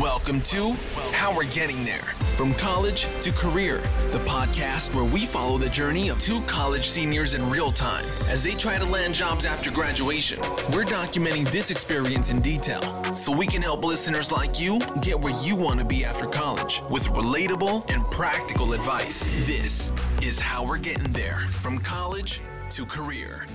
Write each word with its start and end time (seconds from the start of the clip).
Welcome 0.00 0.40
to 0.40 0.72
How 1.12 1.32
We're 1.32 1.44
Getting 1.44 1.84
There 1.84 2.02
From 2.34 2.52
College 2.54 3.06
to 3.20 3.30
Career, 3.30 3.78
the 4.10 4.18
podcast 4.26 4.92
where 4.92 5.04
we 5.04 5.24
follow 5.24 5.56
the 5.56 5.68
journey 5.68 6.08
of 6.08 6.20
two 6.20 6.40
college 6.42 6.88
seniors 6.88 7.34
in 7.34 7.48
real 7.48 7.70
time 7.70 8.04
as 8.26 8.42
they 8.42 8.54
try 8.54 8.76
to 8.76 8.84
land 8.84 9.14
jobs 9.14 9.46
after 9.46 9.70
graduation. 9.70 10.40
We're 10.72 10.84
documenting 10.84 11.48
this 11.52 11.70
experience 11.70 12.30
in 12.30 12.40
detail 12.40 12.82
so 13.14 13.30
we 13.30 13.46
can 13.46 13.62
help 13.62 13.84
listeners 13.84 14.32
like 14.32 14.60
you 14.60 14.80
get 15.00 15.20
where 15.20 15.34
you 15.44 15.54
want 15.54 15.78
to 15.78 15.84
be 15.84 16.04
after 16.04 16.26
college 16.26 16.82
with 16.90 17.06
relatable 17.10 17.88
and 17.88 18.04
practical 18.10 18.72
advice. 18.72 19.24
This 19.46 19.92
is 20.20 20.40
How 20.40 20.66
We're 20.66 20.78
Getting 20.78 21.12
There 21.12 21.46
From 21.50 21.78
College 21.78 22.40
to 22.72 22.84
Career. 22.84 23.46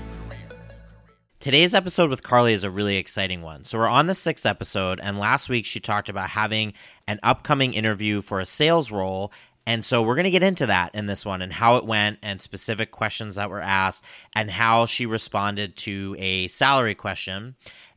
Today's 1.39 1.73
episode 1.73 2.09
with 2.09 2.21
Carly 2.21 2.51
is 2.51 2.65
a 2.65 2.69
really 2.69 2.97
exciting 2.97 3.41
one. 3.41 3.63
So, 3.63 3.77
we're 3.77 3.87
on 3.87 4.07
the 4.07 4.13
sixth 4.13 4.45
episode, 4.45 4.99
and 5.01 5.17
last 5.17 5.47
week 5.47 5.65
she 5.65 5.79
talked 5.79 6.09
about 6.09 6.31
having 6.31 6.73
an 7.07 7.17
upcoming 7.23 7.73
interview 7.73 8.21
for 8.21 8.41
a 8.41 8.45
sales 8.45 8.91
role. 8.91 9.31
And 9.65 9.86
so, 9.86 10.01
we're 10.01 10.15
going 10.15 10.25
to 10.25 10.31
get 10.31 10.43
into 10.43 10.65
that 10.65 10.93
in 10.93 11.05
this 11.05 11.25
one 11.25 11.41
and 11.41 11.54
how 11.54 11.78
it 11.78 11.86
went, 11.86 12.19
and 12.21 12.41
specific 12.41 12.91
questions 12.91 13.36
that 13.36 13.50
were 13.50 13.61
asked, 13.61 14.04
and 14.36 14.51
how 14.51 14.86
she 14.86 15.05
responded 15.05 15.78
to 15.78 16.14
a 16.19 16.50
salary 16.50 16.93
question. 16.93 17.56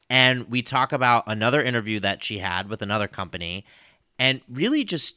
And 0.08 0.48
we 0.48 0.62
talk 0.62 0.92
about 0.92 1.24
another 1.26 1.60
interview 1.60 1.98
that 1.98 2.22
she 2.22 2.38
had 2.38 2.68
with 2.68 2.80
another 2.80 3.08
company, 3.08 3.64
and 4.20 4.40
really 4.48 4.84
just 4.84 5.16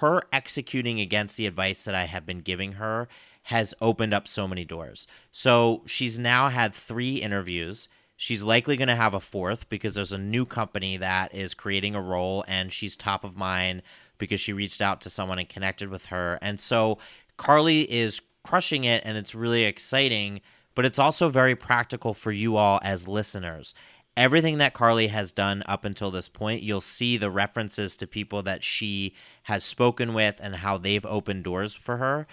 her 0.00 0.22
executing 0.32 0.98
against 0.98 1.36
the 1.36 1.44
advice 1.44 1.84
that 1.84 1.94
I 1.94 2.06
have 2.06 2.24
been 2.24 2.40
giving 2.40 2.72
her 2.72 3.06
has 3.46 3.72
opened 3.80 4.12
up 4.12 4.26
so 4.26 4.48
many 4.48 4.64
doors. 4.64 5.06
So 5.30 5.82
she's 5.86 6.18
now 6.18 6.48
had 6.48 6.74
three 6.74 7.16
interviews. 7.16 7.88
She's 8.16 8.42
likely 8.42 8.76
going 8.76 8.88
to 8.88 8.96
have 8.96 9.14
a 9.14 9.20
fourth 9.20 9.68
because 9.68 9.94
there's 9.94 10.10
a 10.10 10.18
new 10.18 10.44
company 10.44 10.96
that 10.96 11.32
is 11.32 11.54
creating 11.54 11.94
a 11.94 12.00
role 12.00 12.44
and 12.48 12.72
she's 12.72 12.96
top 12.96 13.22
of 13.22 13.36
mind 13.36 13.82
because 14.18 14.40
she 14.40 14.52
reached 14.52 14.82
out 14.82 15.00
to 15.02 15.10
someone 15.10 15.38
and 15.38 15.48
connected 15.48 15.90
with 15.90 16.06
her. 16.06 16.40
And 16.42 16.58
so 16.58 16.98
Carly 17.36 17.82
is 17.82 18.20
crushing 18.42 18.82
it 18.82 19.04
and 19.04 19.16
it's 19.16 19.32
really 19.32 19.62
exciting, 19.62 20.40
but 20.74 20.84
it's 20.84 20.98
also 20.98 21.28
very 21.28 21.54
practical 21.54 22.14
for 22.14 22.32
you 22.32 22.56
all 22.56 22.80
as 22.82 23.06
listeners. 23.06 23.74
Everything 24.16 24.58
that 24.58 24.74
Carly 24.74 25.08
has 25.08 25.30
done 25.30 25.62
up 25.66 25.84
until 25.84 26.10
this 26.10 26.28
point, 26.28 26.62
you'll 26.62 26.80
see 26.80 27.16
the 27.16 27.30
references 27.30 27.96
to 27.98 28.08
people 28.08 28.42
that 28.42 28.64
she 28.64 29.14
has 29.44 29.62
spoken 29.62 30.14
with 30.14 30.40
and 30.42 30.56
how 30.56 30.78
they've 30.78 31.06
opened 31.06 31.44
doors 31.44 31.76
for 31.76 31.98
her 31.98 32.26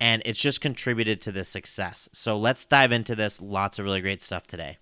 and 0.00 0.22
it's 0.24 0.40
just 0.40 0.60
contributed 0.60 1.20
to 1.22 1.32
this 1.32 1.48
success. 1.48 2.08
So 2.12 2.36
let's 2.36 2.64
dive 2.64 2.92
into 2.92 3.14
this. 3.14 3.40
Lots 3.40 3.78
of 3.78 3.84
really 3.84 4.00
great 4.00 4.20
stuff 4.20 4.46
today. 4.46 4.78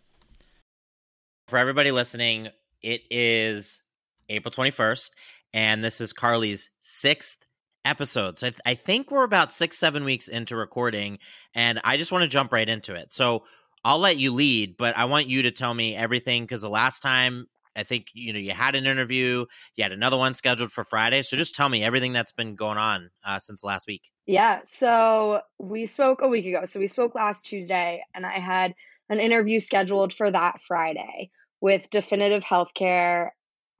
For 1.49 1.59
everybody 1.59 1.91
listening, 1.91 2.49
it 2.83 3.03
is 3.11 3.83
April 4.29 4.51
21st, 4.53 5.11
and 5.53 5.85
this 5.85 6.01
is 6.01 6.13
Carly's 6.13 6.71
sixth 6.81 7.39
episode. 7.85 8.39
So 8.39 8.47
I, 8.47 8.51
th- 8.51 8.61
I 8.65 8.75
think 8.75 9.11
we're 9.11 9.25
about 9.25 9.53
six, 9.53 9.79
seven 9.79 10.05
weeks 10.05 10.29
into 10.29 10.57
recording, 10.57 11.19
and 11.55 11.81
I 11.85 11.97
just 11.97 12.13
want 12.13 12.23
to 12.23 12.29
jump 12.29 12.53
right 12.53 12.69
into 12.69 12.95
it. 12.95 13.13
So 13.13 13.45
I'll 13.85 13.99
let 13.99 14.17
you 14.17 14.33
lead, 14.33 14.77
but 14.77 14.97
I 14.97 15.05
want 15.05 15.29
you 15.29 15.43
to 15.43 15.51
tell 15.51 15.75
me 15.75 15.95
everything 15.95 16.45
because 16.45 16.63
the 16.63 16.71
last 16.71 17.01
time 17.01 17.47
I 17.77 17.83
think 17.83 18.07
you 18.15 18.33
know 18.33 18.39
you 18.39 18.53
had 18.53 18.75
an 18.75 18.87
interview, 18.87 19.47
you 19.77 19.83
had 19.83 19.93
another 19.93 20.17
one 20.17 20.35
scheduled 20.35 20.73
for 20.73 20.85
Friday. 20.85 21.23
So 21.23 21.37
just 21.37 21.55
tell 21.55 21.69
me 21.69 21.83
everything 21.83 22.13
that's 22.13 22.33
been 22.33 22.55
going 22.55 22.79
on 22.79 23.11
uh, 23.25 23.39
since 23.39 23.65
last 23.65 23.87
week. 23.87 24.11
Yeah, 24.27 24.61
so 24.65 25.41
we 25.59 25.87
spoke 25.87 26.21
a 26.23 26.29
week 26.29 26.47
ago. 26.47 26.65
So 26.65 26.81
we 26.81 26.87
spoke 26.87 27.15
last 27.15 27.47
Tuesday, 27.47 28.05
and 28.15 28.25
I 28.25 28.39
had 28.39 28.75
an 29.09 29.21
interview 29.21 29.61
scheduled 29.61 30.13
for 30.13 30.31
that 30.31 30.61
Friday 30.61 31.31
with 31.61 31.91
Definitive 31.91 32.45
Healthcare 32.45 33.31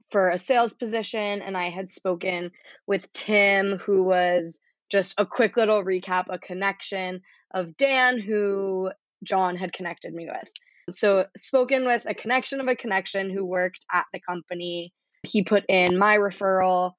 for 0.09 0.29
a 0.29 0.37
sales 0.37 0.73
position, 0.73 1.41
and 1.41 1.57
I 1.57 1.69
had 1.69 1.89
spoken 1.89 2.51
with 2.85 3.11
Tim, 3.13 3.77
who 3.77 4.03
was 4.03 4.59
just 4.91 5.15
a 5.17 5.25
quick 5.25 5.57
little 5.57 5.83
recap, 5.83 6.25
a 6.29 6.37
connection 6.37 7.21
of 7.51 7.75
Dan, 7.75 8.19
who 8.19 8.91
John 9.23 9.55
had 9.55 9.73
connected 9.73 10.13
me 10.13 10.27
with. 10.27 10.49
So, 10.89 11.25
spoken 11.35 11.85
with 11.85 12.05
a 12.05 12.13
connection 12.13 12.61
of 12.61 12.67
a 12.67 12.75
connection 12.75 13.29
who 13.29 13.43
worked 13.43 13.85
at 13.91 14.05
the 14.13 14.19
company. 14.19 14.93
He 15.23 15.43
put 15.43 15.65
in 15.67 15.97
my 15.97 16.17
referral 16.17 16.93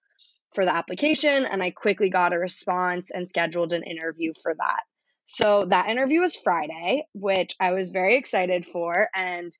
for 0.55 0.65
the 0.65 0.75
application, 0.75 1.47
and 1.47 1.63
I 1.63 1.71
quickly 1.71 2.11
got 2.11 2.33
a 2.33 2.39
response 2.39 3.11
and 3.13 3.29
scheduled 3.29 3.73
an 3.73 3.85
interview 3.85 4.33
for 4.43 4.55
that. 4.59 4.81
So, 5.25 5.67
that 5.67 5.89
interview 5.89 6.21
was 6.21 6.37
Friday, 6.37 7.07
which 7.13 7.55
I 7.61 7.73
was 7.73 7.91
very 7.91 8.17
excited 8.17 8.67
for, 8.67 9.09
and 9.15 9.53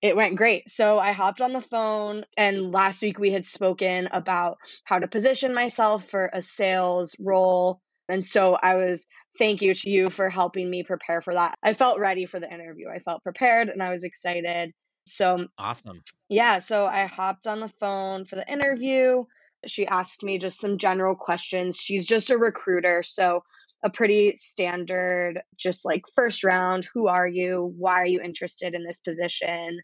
it 0.00 0.16
went 0.16 0.36
great. 0.36 0.70
So, 0.70 0.98
I 0.98 1.12
hopped 1.12 1.42
on 1.42 1.52
the 1.52 1.60
phone, 1.60 2.24
and 2.38 2.72
last 2.72 3.02
week 3.02 3.18
we 3.18 3.32
had 3.32 3.44
spoken 3.44 4.08
about 4.10 4.56
how 4.84 4.98
to 4.98 5.08
position 5.08 5.52
myself 5.52 6.08
for 6.08 6.30
a 6.32 6.40
sales 6.40 7.14
role 7.18 7.82
and 8.08 8.24
so 8.24 8.56
I 8.62 8.76
was, 8.76 9.06
thank 9.38 9.62
you 9.62 9.74
to 9.74 9.90
you 9.90 10.10
for 10.10 10.30
helping 10.30 10.70
me 10.70 10.82
prepare 10.82 11.20
for 11.22 11.34
that. 11.34 11.54
I 11.62 11.74
felt 11.74 11.98
ready 11.98 12.26
for 12.26 12.40
the 12.40 12.52
interview. 12.52 12.88
I 12.88 13.00
felt 13.00 13.22
prepared 13.22 13.68
and 13.68 13.82
I 13.82 13.90
was 13.90 14.04
excited. 14.04 14.72
So 15.06 15.46
awesome. 15.58 16.02
Yeah. 16.28 16.58
So 16.58 16.86
I 16.86 17.06
hopped 17.06 17.46
on 17.46 17.60
the 17.60 17.68
phone 17.68 18.24
for 18.24 18.36
the 18.36 18.50
interview. 18.50 19.24
She 19.66 19.86
asked 19.86 20.22
me 20.22 20.38
just 20.38 20.60
some 20.60 20.78
general 20.78 21.14
questions. 21.14 21.76
She's 21.76 22.06
just 22.06 22.30
a 22.30 22.38
recruiter. 22.38 23.02
So 23.02 23.42
a 23.84 23.90
pretty 23.90 24.34
standard, 24.34 25.40
just 25.58 25.84
like 25.84 26.04
first 26.14 26.44
round 26.44 26.88
who 26.92 27.08
are 27.08 27.28
you? 27.28 27.74
Why 27.76 27.94
are 27.94 28.06
you 28.06 28.20
interested 28.20 28.74
in 28.74 28.84
this 28.84 29.00
position? 29.00 29.80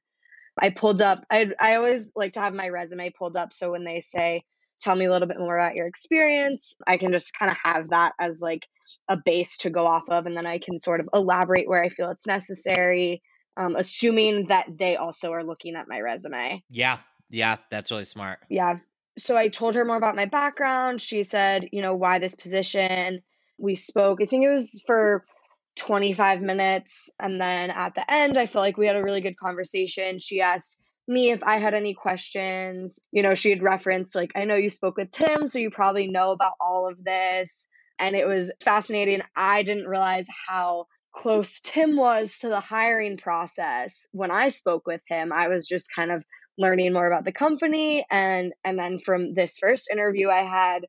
I 0.61 0.71
pulled 0.71 1.01
up, 1.01 1.25
I, 1.31 1.51
I 1.59 1.77
always 1.77 2.13
like 2.15 2.33
to 2.33 2.41
have 2.41 2.55
my 2.55 2.69
resume 2.69 3.11
pulled 3.11 3.37
up. 3.37 3.53
So 3.53 3.71
when 3.71 3.85
they 3.85 4.01
say, 4.01 4.45
tell 4.83 4.97
me 4.97 5.07
a 5.07 5.11
little 5.11 5.29
bit 5.29 5.39
more 5.39 5.57
about 5.57 5.75
your 5.75 5.87
experience. 5.87 6.77
I 6.87 6.97
can 6.97 7.13
just 7.13 7.37
kind 7.39 7.51
of 7.51 7.57
have 7.63 7.91
that 7.91 8.13
as 8.19 8.41
like 8.41 8.67
a 9.09 9.17
base 9.17 9.59
to 9.59 9.71
go 9.71 9.87
off 9.87 10.09
of, 10.09 10.27
and 10.27 10.37
then 10.37 10.47
I 10.47 10.59
can 10.59 10.79
sort 10.79 11.01
of 11.01 11.09
elaborate 11.15 11.69
where 11.69 11.83
I 11.83 11.89
feel 11.89 12.11
it's 12.11 12.27
necessary, 12.27 13.23
um, 13.57 13.77
assuming 13.77 14.47
that 14.47 14.67
they 14.79 14.97
also 14.97 15.33
are 15.33 15.45
looking 15.45 15.77
at 15.77 15.89
my 15.89 16.01
resume. 16.01 16.63
Yeah, 16.69 16.99
yeah, 17.31 17.57
that's 17.71 17.91
really 17.91 18.05
smart. 18.05 18.41
Yeah. 18.49 18.79
So 19.19 19.37
I 19.37 19.49
told 19.49 19.75
her 19.75 19.85
more 19.85 19.97
about 19.97 20.17
my 20.17 20.27
background. 20.27 21.01
She 21.01 21.23
said, 21.23 21.69
you 21.73 21.83
know, 21.83 21.95
why 21.95 22.19
this 22.19 22.35
position. 22.35 23.23
We 23.59 23.75
spoke, 23.75 24.21
I 24.21 24.27
think 24.27 24.45
it 24.45 24.51
was 24.51 24.83
for 24.87 25.25
25 25.77 26.41
minutes. 26.41 27.11
And 27.21 27.41
then 27.41 27.71
at 27.71 27.95
the 27.95 28.11
end, 28.11 28.39
I 28.39 28.47
felt 28.47 28.65
like 28.65 28.77
we 28.77 28.87
had 28.87 28.97
a 28.97 29.03
really 29.03 29.21
good 29.21 29.37
conversation. 29.37 30.19
She 30.19 30.41
asked 30.41 30.75
me 31.09 31.31
if 31.31 31.43
I 31.43 31.59
had 31.59 31.75
any 31.75 31.95
questions. 31.95 32.99
You 33.11 33.23
know, 33.23 33.35
she 33.35 33.51
had 33.51 33.63
referenced, 33.63 34.15
like, 34.15 34.33
I 34.35 34.45
know 34.45 34.57
you 34.57 34.71
spoke 34.71 34.97
with 34.97 35.11
Tim, 35.11 35.47
so 35.47 35.59
you 35.59 35.71
probably 35.71 36.09
know 36.09 36.31
about 36.33 36.53
all 36.61 36.89
of 36.89 37.03
this. 37.03 37.67
And 37.99 38.17
it 38.17 38.27
was 38.27 38.51
fascinating. 38.63 39.23
I 39.37 39.63
didn't 39.63 39.87
realize 39.87 40.27
how 40.49 40.87
close 41.15 41.61
Tim 41.61 41.97
was 41.97 42.39
to 42.39 42.49
the 42.49 42.61
hiring 42.61 43.17
process 43.17 44.09
when 44.13 44.31
I 44.31 44.49
spoke 44.49 44.87
with 44.87 45.03
him. 45.09 45.33
I 45.33 45.49
was 45.49 45.67
just 45.67 45.89
kind 45.95 46.11
of 46.11 46.25
learning 46.59 46.93
more 46.93 47.07
about 47.07 47.25
the 47.25 47.33
company 47.33 48.05
and 48.11 48.53
and 48.65 48.79
then 48.79 48.99
from 48.99 49.35
this 49.35 49.57
first 49.59 49.89
interview 49.91 50.29
I 50.29 50.45
had 50.45 50.87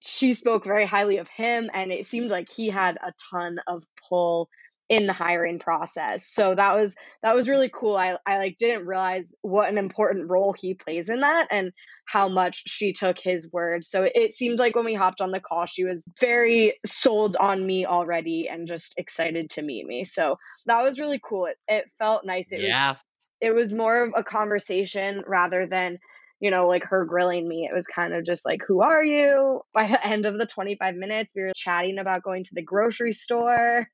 she 0.00 0.34
spoke 0.34 0.64
very 0.64 0.86
highly 0.86 1.18
of 1.18 1.28
him 1.28 1.68
and 1.72 1.90
it 1.90 2.06
seemed 2.06 2.30
like 2.30 2.48
he 2.50 2.68
had 2.68 2.96
a 3.02 3.12
ton 3.32 3.58
of 3.66 3.82
pull 4.08 4.48
in 4.88 5.06
the 5.06 5.12
hiring 5.12 5.58
process. 5.58 6.26
So 6.26 6.54
that 6.54 6.76
was 6.76 6.94
that 7.22 7.34
was 7.34 7.48
really 7.48 7.70
cool. 7.72 7.96
I 7.96 8.18
I 8.26 8.38
like 8.38 8.56
didn't 8.58 8.86
realize 8.86 9.32
what 9.40 9.70
an 9.70 9.78
important 9.78 10.28
role 10.28 10.52
he 10.52 10.74
plays 10.74 11.08
in 11.08 11.20
that 11.20 11.48
and 11.50 11.72
how 12.06 12.28
much 12.28 12.64
she 12.66 12.92
took 12.92 13.18
his 13.18 13.50
word. 13.50 13.84
So 13.84 14.06
it 14.14 14.34
seemed 14.34 14.58
like 14.58 14.76
when 14.76 14.84
we 14.84 14.94
hopped 14.94 15.22
on 15.22 15.30
the 15.30 15.40
call 15.40 15.64
she 15.66 15.84
was 15.84 16.06
very 16.20 16.74
sold 16.84 17.36
on 17.36 17.64
me 17.64 17.86
already 17.86 18.48
and 18.50 18.68
just 18.68 18.94
excited 18.98 19.50
to 19.50 19.62
meet 19.62 19.86
me. 19.86 20.04
So 20.04 20.36
that 20.66 20.82
was 20.82 20.98
really 20.98 21.20
cool. 21.22 21.46
It 21.46 21.56
it 21.66 21.90
felt 21.98 22.26
nice. 22.26 22.52
It 22.52 22.60
yeah. 22.60 22.90
was 22.90 22.98
it 23.40 23.54
was 23.54 23.72
more 23.72 24.04
of 24.04 24.12
a 24.16 24.22
conversation 24.22 25.22
rather 25.26 25.66
than 25.66 25.98
you 26.40 26.50
know, 26.50 26.66
like 26.66 26.84
her 26.84 27.06
grilling 27.06 27.48
me. 27.48 27.66
It 27.70 27.74
was 27.74 27.86
kind 27.86 28.12
of 28.12 28.26
just 28.26 28.44
like, 28.44 28.60
who 28.66 28.82
are 28.82 29.02
you? 29.02 29.62
By 29.72 29.86
the 29.86 30.06
end 30.06 30.26
of 30.26 30.38
the 30.38 30.44
25 30.44 30.94
minutes, 30.94 31.32
we 31.34 31.40
were 31.40 31.52
chatting 31.56 31.98
about 31.98 32.22
going 32.22 32.44
to 32.44 32.54
the 32.54 32.60
grocery 32.60 33.12
store 33.12 33.88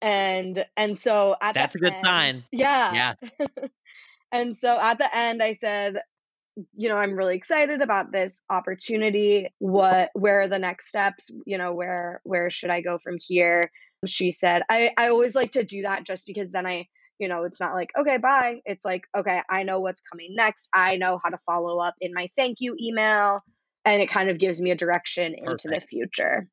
and 0.00 0.64
and 0.76 0.96
so 0.96 1.36
at 1.40 1.54
that's 1.54 1.74
a 1.74 1.78
good 1.78 1.92
end, 1.92 2.04
sign. 2.04 2.44
Yeah. 2.52 3.14
Yeah. 3.20 3.46
And 4.30 4.54
so 4.54 4.78
at 4.78 4.98
the 4.98 5.16
end 5.16 5.42
i 5.42 5.54
said 5.54 6.02
you 6.76 6.90
know 6.90 6.96
i'm 6.96 7.14
really 7.14 7.34
excited 7.34 7.80
about 7.80 8.12
this 8.12 8.42
opportunity. 8.50 9.48
What 9.58 10.10
where 10.12 10.42
are 10.42 10.48
the 10.48 10.58
next 10.58 10.88
steps? 10.88 11.30
You 11.46 11.56
know 11.56 11.72
where 11.72 12.20
where 12.24 12.50
should 12.50 12.70
i 12.70 12.82
go 12.82 12.98
from 12.98 13.16
here? 13.18 13.70
She 14.06 14.30
said 14.30 14.62
i 14.68 14.92
i 14.98 15.08
always 15.08 15.34
like 15.34 15.52
to 15.52 15.64
do 15.64 15.82
that 15.82 16.04
just 16.04 16.26
because 16.26 16.52
then 16.52 16.66
i 16.66 16.86
you 17.18 17.28
know 17.28 17.44
it's 17.44 17.58
not 17.58 17.72
like 17.72 17.90
okay 17.98 18.18
bye 18.18 18.60
it's 18.64 18.84
like 18.84 19.04
okay 19.16 19.40
i 19.48 19.62
know 19.62 19.80
what's 19.80 20.02
coming 20.02 20.34
next. 20.34 20.68
I 20.74 20.96
know 20.96 21.18
how 21.24 21.30
to 21.30 21.38
follow 21.46 21.78
up 21.78 21.94
in 22.00 22.12
my 22.12 22.28
thank 22.36 22.60
you 22.60 22.76
email. 22.78 23.40
And 23.84 24.02
it 24.02 24.10
kind 24.10 24.28
of 24.28 24.38
gives 24.38 24.60
me 24.60 24.70
a 24.70 24.76
direction 24.76 25.34
Perfect. 25.38 25.64
into 25.64 25.68
the 25.74 25.80
future 25.80 26.46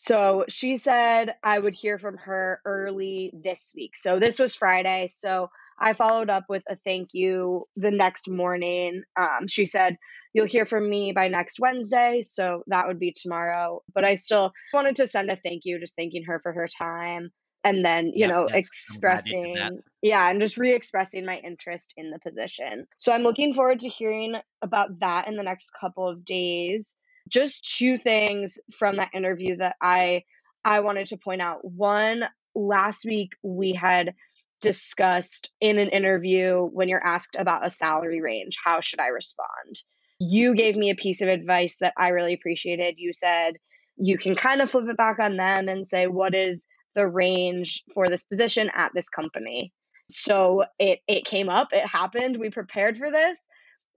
so 0.00 0.46
she 0.48 0.78
said 0.78 1.34
I 1.44 1.58
would 1.58 1.74
hear 1.74 1.98
from 1.98 2.16
her 2.18 2.62
early 2.64 3.32
this 3.34 3.72
week. 3.76 3.96
So 3.96 4.18
this 4.18 4.38
was 4.38 4.54
Friday. 4.54 5.08
So 5.10 5.50
I 5.78 5.92
followed 5.92 6.30
up 6.30 6.44
with 6.48 6.62
a 6.70 6.76
thank 6.76 7.10
you 7.12 7.66
the 7.76 7.90
next 7.90 8.28
morning. 8.28 9.02
Um, 9.20 9.46
she 9.46 9.66
said, 9.66 9.98
You'll 10.32 10.46
hear 10.46 10.64
from 10.64 10.88
me 10.88 11.12
by 11.12 11.28
next 11.28 11.60
Wednesday. 11.60 12.22
So 12.24 12.62
that 12.68 12.88
would 12.88 12.98
be 13.00 13.12
tomorrow. 13.12 13.82
But 13.94 14.06
I 14.06 14.14
still 14.14 14.52
wanted 14.72 14.96
to 14.96 15.06
send 15.06 15.30
a 15.30 15.36
thank 15.36 15.64
you, 15.66 15.78
just 15.80 15.96
thanking 15.96 16.24
her 16.24 16.40
for 16.40 16.52
her 16.52 16.68
time. 16.68 17.30
And 17.64 17.84
then, 17.84 18.12
you 18.14 18.26
Yeah, 18.26 18.28
know, 18.28 18.48
expressing, 18.54 19.82
yeah, 20.02 20.30
and 20.30 20.40
just 20.40 20.56
re 20.56 20.72
expressing 20.72 21.26
my 21.26 21.36
interest 21.38 21.92
in 21.98 22.10
the 22.10 22.18
position. 22.20 22.86
So 22.96 23.12
I'm 23.12 23.22
looking 23.22 23.54
forward 23.54 23.80
to 23.80 23.90
hearing 23.90 24.36
about 24.62 25.00
that 25.00 25.28
in 25.28 25.36
the 25.36 25.42
next 25.44 25.72
couple 25.78 26.08
of 26.08 26.24
days. 26.24 26.96
Just 27.30 27.76
two 27.78 27.96
things 27.96 28.58
from 28.76 28.96
that 28.96 29.14
interview 29.14 29.56
that 29.56 29.76
I 29.80 30.24
I 30.64 30.80
wanted 30.80 31.06
to 31.08 31.16
point 31.16 31.40
out. 31.40 31.64
One, 31.64 32.24
last 32.54 33.04
week 33.04 33.32
we 33.42 33.72
had 33.72 34.14
discussed 34.60 35.50
in 35.60 35.78
an 35.78 35.88
interview 35.88 36.60
when 36.60 36.88
you're 36.88 37.04
asked 37.04 37.36
about 37.38 37.64
a 37.64 37.70
salary 37.70 38.20
range, 38.20 38.56
how 38.62 38.80
should 38.80 39.00
I 39.00 39.08
respond? 39.08 39.76
You 40.18 40.54
gave 40.54 40.76
me 40.76 40.90
a 40.90 40.94
piece 40.94 41.22
of 41.22 41.28
advice 41.28 41.78
that 41.80 41.94
I 41.96 42.08
really 42.08 42.34
appreciated. 42.34 42.96
You 42.98 43.12
said 43.14 43.54
you 43.96 44.18
can 44.18 44.34
kind 44.34 44.60
of 44.60 44.70
flip 44.70 44.84
it 44.88 44.96
back 44.96 45.18
on 45.18 45.36
them 45.36 45.68
and 45.68 45.86
say, 45.86 46.06
what 46.06 46.34
is 46.34 46.66
the 46.94 47.08
range 47.08 47.82
for 47.94 48.08
this 48.08 48.24
position 48.24 48.70
at 48.74 48.92
this 48.94 49.08
company? 49.08 49.72
So 50.10 50.64
it 50.78 51.00
it 51.06 51.24
came 51.24 51.48
up, 51.48 51.68
it 51.72 51.86
happened, 51.86 52.36
we 52.36 52.50
prepared 52.50 52.98
for 52.98 53.10
this. 53.10 53.38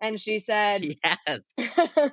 And 0.03 0.19
she 0.19 0.39
said, 0.39 0.85
Yes. 1.03 1.39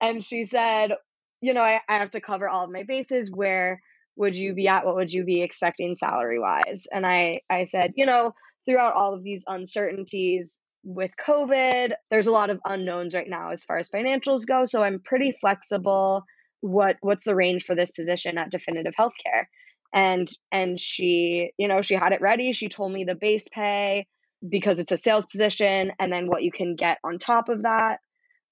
and 0.00 0.22
she 0.22 0.44
said, 0.44 0.92
you 1.40 1.54
know, 1.54 1.62
I, 1.62 1.80
I 1.88 1.98
have 1.98 2.10
to 2.10 2.20
cover 2.20 2.48
all 2.48 2.64
of 2.64 2.70
my 2.70 2.84
bases. 2.84 3.30
Where 3.32 3.80
would 4.16 4.36
you 4.36 4.54
be 4.54 4.68
at? 4.68 4.84
What 4.84 4.96
would 4.96 5.12
you 5.12 5.24
be 5.24 5.42
expecting 5.42 5.94
salary 5.94 6.38
wise? 6.38 6.86
And 6.92 7.06
I, 7.06 7.40
I 7.48 7.64
said, 7.64 7.94
you 7.96 8.04
know, 8.04 8.34
throughout 8.66 8.92
all 8.92 9.14
of 9.14 9.24
these 9.24 9.44
uncertainties 9.46 10.60
with 10.84 11.12
COVID, 11.26 11.92
there's 12.10 12.26
a 12.26 12.32
lot 12.32 12.50
of 12.50 12.60
unknowns 12.64 13.14
right 13.14 13.28
now 13.28 13.52
as 13.52 13.64
far 13.64 13.78
as 13.78 13.88
financials 13.88 14.46
go. 14.46 14.66
So 14.66 14.82
I'm 14.82 15.00
pretty 15.00 15.32
flexible. 15.32 16.24
What 16.60 16.96
what's 17.00 17.24
the 17.24 17.34
range 17.34 17.64
for 17.64 17.74
this 17.74 17.90
position 17.90 18.36
at 18.36 18.50
Definitive 18.50 18.92
Healthcare? 18.98 19.46
And 19.94 20.28
and 20.52 20.78
she, 20.78 21.52
you 21.56 21.68
know, 21.68 21.80
she 21.80 21.94
had 21.94 22.12
it 22.12 22.20
ready. 22.20 22.52
She 22.52 22.68
told 22.68 22.92
me 22.92 23.04
the 23.04 23.14
base 23.14 23.48
pay 23.50 24.06
because 24.46 24.78
it's 24.78 24.92
a 24.92 24.96
sales 24.96 25.26
position 25.26 25.92
and 25.98 26.12
then 26.12 26.26
what 26.26 26.42
you 26.42 26.52
can 26.52 26.76
get 26.76 26.98
on 27.04 27.18
top 27.18 27.48
of 27.48 27.62
that. 27.62 27.98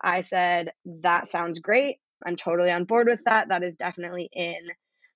I 0.03 0.21
said, 0.21 0.73
that 1.03 1.29
sounds 1.29 1.59
great. 1.59 1.97
I'm 2.25 2.37
totally 2.37 2.71
on 2.71 2.85
board 2.85 3.09
with 3.09 3.23
that. 3.25 3.49
That 3.49 3.63
is 3.63 3.77
definitely 3.77 4.29
in 4.33 4.57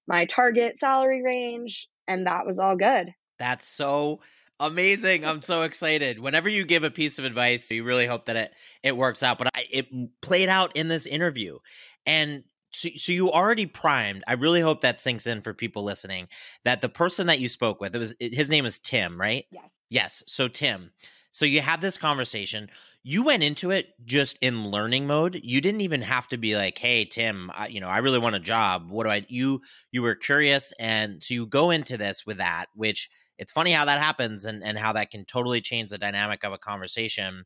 my 0.07 0.25
target 0.25 0.79
salary 0.79 1.23
range. 1.23 1.89
And 2.09 2.27
that 2.27 2.47
was 2.47 2.59
all 2.59 2.77
good. 2.77 3.13
That's 3.39 3.67
so 3.67 4.21
amazing. 4.61 5.25
I'm 5.25 5.43
so 5.43 5.63
excited. 5.63 6.19
Whenever 6.19 6.49
you 6.49 6.65
give 6.65 6.85
a 6.85 6.91
piece 6.91 7.19
of 7.19 7.25
advice, 7.25 7.71
you 7.71 7.85
really 7.85 8.07
hope 8.07 8.27
that 8.27 8.37
it 8.37 8.55
it 8.83 8.97
works 8.97 9.23
out. 9.23 9.39
But 9.39 9.49
I, 9.55 9.65
it 9.71 9.87
played 10.21 10.49
out 10.49 10.77
in 10.77 10.89
this 10.89 11.07
interview, 11.07 11.59
and 12.07 12.45
so, 12.73 12.89
so 12.97 13.13
you 13.13 13.31
already 13.31 13.67
primed. 13.67 14.25
I 14.27 14.35
really 14.35 14.61
hope 14.61 14.81
that 14.81 15.01
sinks 15.01 15.27
in 15.27 15.43
for 15.43 15.55
people 15.55 15.85
listening. 15.85 16.29
That 16.65 16.81
the 16.81 16.89
person 16.89 17.27
that 17.27 17.41
you 17.41 17.49
spoke 17.49 17.81
with, 17.81 17.95
it 17.95 17.99
was 17.99 18.15
his 18.19 18.51
name 18.51 18.65
is 18.67 18.79
Tim, 18.79 19.21
right? 19.21 19.47
Yes. 19.51 19.63
Yes. 19.91 20.25
So 20.27 20.49
Tim, 20.49 20.91
so 21.31 21.45
you 21.47 21.61
had 21.61 21.81
this 21.81 21.97
conversation. 21.97 22.69
You 23.03 23.25
went 23.25 23.43
into 23.43 23.71
it 23.71 23.89
just 24.05 24.39
in 24.41 24.71
learning 24.71 25.07
mode. 25.07 25.41
You 25.43 25.61
didn't 25.61 25.81
even 25.81 26.03
have 26.03 26.29
to 26.29 26.37
be 26.37 26.57
like, 26.57 26.79
"Hey 26.79 27.05
Tim, 27.05 27.51
I, 27.55 27.67
you 27.69 27.81
know, 27.81 27.89
I 27.89 27.99
really 27.99 28.19
want 28.19 28.37
a 28.37 28.41
job. 28.41 28.91
What 28.91 29.05
do 29.05 29.11
I?" 29.11 29.27
You 29.29 29.61
you 29.91 30.03
were 30.03 30.15
curious, 30.15 30.73
and 30.79 31.23
so 31.23 31.35
you 31.35 31.47
go 31.47 31.71
into 31.71 31.97
this 31.97 32.25
with 32.27 32.39
that. 32.39 32.67
Which 32.75 33.11
it's 33.39 33.53
funny 33.53 33.73
how 33.73 33.87
that 33.87 34.01
happens, 34.01 34.45
and 34.45 34.63
and 34.63 34.79
how 34.79 34.93
that 34.93 35.11
can 35.11 35.25
totally 35.25 35.61
change 35.61 35.91
the 35.91 35.99
dynamic 35.99 36.45
of 36.45 36.53
a 36.53 36.59
conversation. 36.59 37.45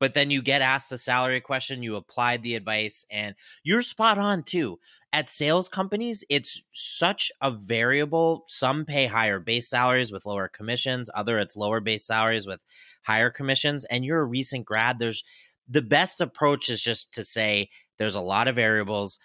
But 0.00 0.14
then 0.14 0.30
you 0.30 0.40
get 0.40 0.62
asked 0.62 0.90
the 0.90 0.98
salary 0.98 1.42
question. 1.42 1.82
You 1.82 1.94
applied 1.94 2.42
the 2.42 2.56
advice, 2.56 3.04
and 3.10 3.36
you're 3.62 3.82
spot 3.82 4.18
on 4.18 4.42
too. 4.42 4.80
At 5.12 5.28
sales 5.28 5.68
companies, 5.68 6.24
it's 6.30 6.66
such 6.70 7.30
a 7.40 7.50
variable. 7.50 8.44
Some 8.48 8.86
pay 8.86 9.06
higher 9.06 9.38
base 9.38 9.68
salaries 9.68 10.10
with 10.10 10.24
lower 10.24 10.48
commissions. 10.48 11.10
Other, 11.14 11.38
it's 11.38 11.56
lower 11.56 11.80
base 11.80 12.06
salaries 12.06 12.46
with 12.46 12.60
higher 13.02 13.30
commissions. 13.30 13.84
And 13.84 14.04
you're 14.04 14.20
a 14.20 14.24
recent 14.24 14.64
grad. 14.64 14.98
There's 14.98 15.22
the 15.68 15.82
best 15.82 16.20
approach 16.20 16.70
is 16.70 16.80
just 16.80 17.12
to 17.14 17.22
say 17.22 17.68
there's 17.98 18.16
a 18.16 18.20
lot 18.20 18.48
of 18.48 18.56
variables. 18.56 19.18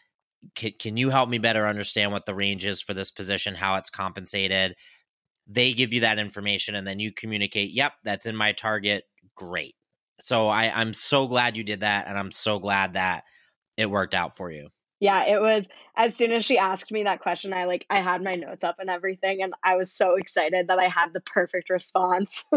Can, 0.56 0.74
can 0.78 0.98
you 0.98 1.10
help 1.10 1.30
me 1.30 1.38
better 1.38 1.66
understand 1.66 2.12
what 2.12 2.26
the 2.26 2.36
range 2.36 2.66
is 2.66 2.82
for 2.82 2.94
this 2.94 3.12
position, 3.12 3.56
how 3.56 3.76
it's 3.78 3.90
compensated? 3.90 4.76
They 5.48 5.74
give 5.74 5.94
you 5.94 6.02
that 6.02 6.20
information, 6.20 6.76
and 6.76 6.86
then 6.86 7.00
you 7.00 7.14
communicate. 7.14 7.72
Yep, 7.72 7.94
that's 8.04 8.26
in 8.26 8.36
my 8.36 8.52
target. 8.52 9.06
Great. 9.36 9.76
So 10.22 10.48
I, 10.48 10.72
I'm 10.74 10.94
so 10.94 11.28
glad 11.28 11.58
you 11.58 11.64
did 11.64 11.82
that, 11.82 12.08
and 12.08 12.18
I'm 12.18 12.32
so 12.32 12.60
glad 12.60 12.94
that 12.94 13.24
it 13.78 13.90
worked 13.90 14.14
out 14.14 14.36
for 14.36 14.52
you. 14.52 14.70
Yeah, 15.00 15.26
it 15.26 15.42
was 15.42 15.68
as 15.98 16.16
soon 16.16 16.32
as 16.32 16.46
she 16.46 16.58
asked 16.58 16.92
me 16.92 17.04
that 17.04 17.20
question, 17.20 17.54
I 17.54 17.66
like 17.66 17.86
I 17.90 18.02
had 18.02 18.24
my 18.24 18.36
notes 18.36 18.64
up 18.64 18.78
and 18.80 18.90
everything 18.90 19.44
and 19.44 19.54
I 19.64 19.76
was 19.76 19.92
so 19.92 20.16
excited 20.16 20.70
that 20.70 20.80
I 20.80 20.88
had 20.88 21.14
the 21.14 21.20
perfect 21.20 21.70
response. 21.70 22.46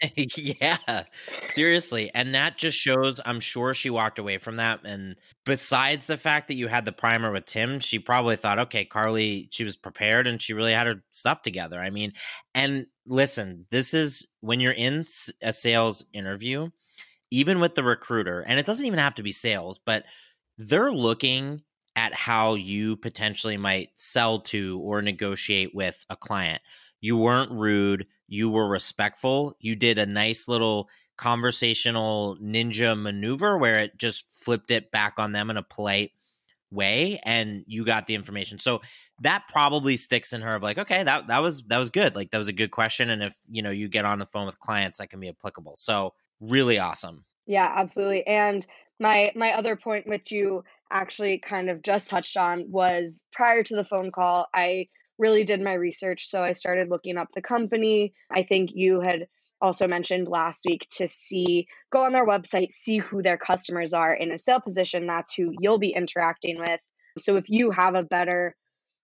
yeah, 0.16 1.04
seriously. 1.44 2.10
And 2.14 2.34
that 2.34 2.58
just 2.58 2.78
shows, 2.78 3.20
I'm 3.24 3.40
sure 3.40 3.74
she 3.74 3.90
walked 3.90 4.18
away 4.18 4.38
from 4.38 4.56
that. 4.56 4.80
And 4.84 5.16
besides 5.44 6.06
the 6.06 6.16
fact 6.16 6.48
that 6.48 6.56
you 6.56 6.68
had 6.68 6.84
the 6.84 6.92
primer 6.92 7.30
with 7.30 7.46
Tim, 7.46 7.78
she 7.78 7.98
probably 7.98 8.36
thought, 8.36 8.58
okay, 8.58 8.84
Carly, 8.84 9.48
she 9.50 9.64
was 9.64 9.76
prepared 9.76 10.26
and 10.26 10.40
she 10.40 10.52
really 10.52 10.72
had 10.72 10.86
her 10.86 11.02
stuff 11.12 11.42
together. 11.42 11.80
I 11.80 11.90
mean, 11.90 12.12
and 12.54 12.86
listen, 13.06 13.66
this 13.70 13.94
is 13.94 14.26
when 14.40 14.60
you're 14.60 14.72
in 14.72 15.04
a 15.42 15.52
sales 15.52 16.04
interview, 16.12 16.70
even 17.34 17.58
with 17.58 17.74
the 17.74 17.82
recruiter, 17.82 18.42
and 18.42 18.60
it 18.60 18.66
doesn't 18.66 18.86
even 18.86 19.00
have 19.00 19.16
to 19.16 19.22
be 19.24 19.32
sales, 19.32 19.76
but 19.76 20.04
they're 20.56 20.92
looking 20.92 21.62
at 21.96 22.14
how 22.14 22.54
you 22.54 22.96
potentially 22.96 23.56
might 23.56 23.88
sell 23.96 24.38
to 24.38 24.80
or 24.84 25.02
negotiate 25.02 25.74
with 25.74 26.04
a 26.08 26.14
client. 26.14 26.62
You 27.00 27.18
weren't 27.18 27.50
rude, 27.50 28.06
you 28.28 28.50
were 28.50 28.68
respectful. 28.68 29.56
You 29.58 29.74
did 29.74 29.98
a 29.98 30.06
nice 30.06 30.46
little 30.46 30.88
conversational 31.18 32.38
ninja 32.40 32.96
maneuver 32.96 33.58
where 33.58 33.78
it 33.78 33.98
just 33.98 34.30
flipped 34.30 34.70
it 34.70 34.92
back 34.92 35.14
on 35.18 35.32
them 35.32 35.50
in 35.50 35.56
a 35.56 35.62
polite 35.62 36.12
way 36.70 37.20
and 37.24 37.64
you 37.66 37.84
got 37.84 38.06
the 38.06 38.14
information. 38.14 38.60
So 38.60 38.80
that 39.22 39.44
probably 39.48 39.96
sticks 39.96 40.32
in 40.32 40.40
her 40.40 40.54
of 40.54 40.62
like, 40.62 40.78
okay, 40.78 41.02
that 41.02 41.26
that 41.26 41.42
was 41.42 41.64
that 41.64 41.78
was 41.78 41.90
good. 41.90 42.14
Like 42.14 42.30
that 42.30 42.38
was 42.38 42.48
a 42.48 42.52
good 42.52 42.70
question 42.70 43.10
and 43.10 43.24
if, 43.24 43.36
you 43.50 43.62
know, 43.62 43.70
you 43.70 43.88
get 43.88 44.04
on 44.04 44.20
the 44.20 44.26
phone 44.26 44.46
with 44.46 44.60
clients 44.60 44.98
that 44.98 45.10
can 45.10 45.18
be 45.18 45.28
applicable. 45.28 45.74
So 45.74 46.14
really 46.48 46.78
awesome. 46.78 47.24
yeah, 47.46 47.72
absolutely. 47.76 48.26
And 48.26 48.66
my 49.00 49.32
my 49.34 49.52
other 49.52 49.76
point 49.76 50.06
which 50.06 50.30
you 50.30 50.64
actually 50.90 51.38
kind 51.38 51.68
of 51.68 51.82
just 51.82 52.08
touched 52.08 52.36
on 52.36 52.70
was 52.70 53.24
prior 53.32 53.62
to 53.64 53.76
the 53.76 53.84
phone 53.84 54.10
call, 54.12 54.46
I 54.54 54.88
really 55.18 55.44
did 55.44 55.60
my 55.60 55.74
research. 55.74 56.28
So 56.28 56.42
I 56.42 56.52
started 56.52 56.88
looking 56.88 57.16
up 57.16 57.28
the 57.34 57.42
company. 57.42 58.14
I 58.30 58.42
think 58.42 58.70
you 58.74 59.00
had 59.00 59.26
also 59.60 59.86
mentioned 59.86 60.28
last 60.28 60.62
week 60.66 60.86
to 60.96 61.08
see, 61.08 61.66
go 61.90 62.04
on 62.04 62.12
their 62.12 62.26
website, 62.26 62.72
see 62.72 62.98
who 62.98 63.22
their 63.22 63.38
customers 63.38 63.92
are 63.94 64.12
in 64.12 64.30
a 64.30 64.38
sale 64.38 64.60
position. 64.60 65.06
That's 65.06 65.34
who 65.34 65.52
you'll 65.58 65.78
be 65.78 65.94
interacting 65.94 66.58
with. 66.58 66.80
So 67.18 67.36
if 67.36 67.48
you 67.48 67.70
have 67.70 67.94
a 67.94 68.02
better 68.02 68.56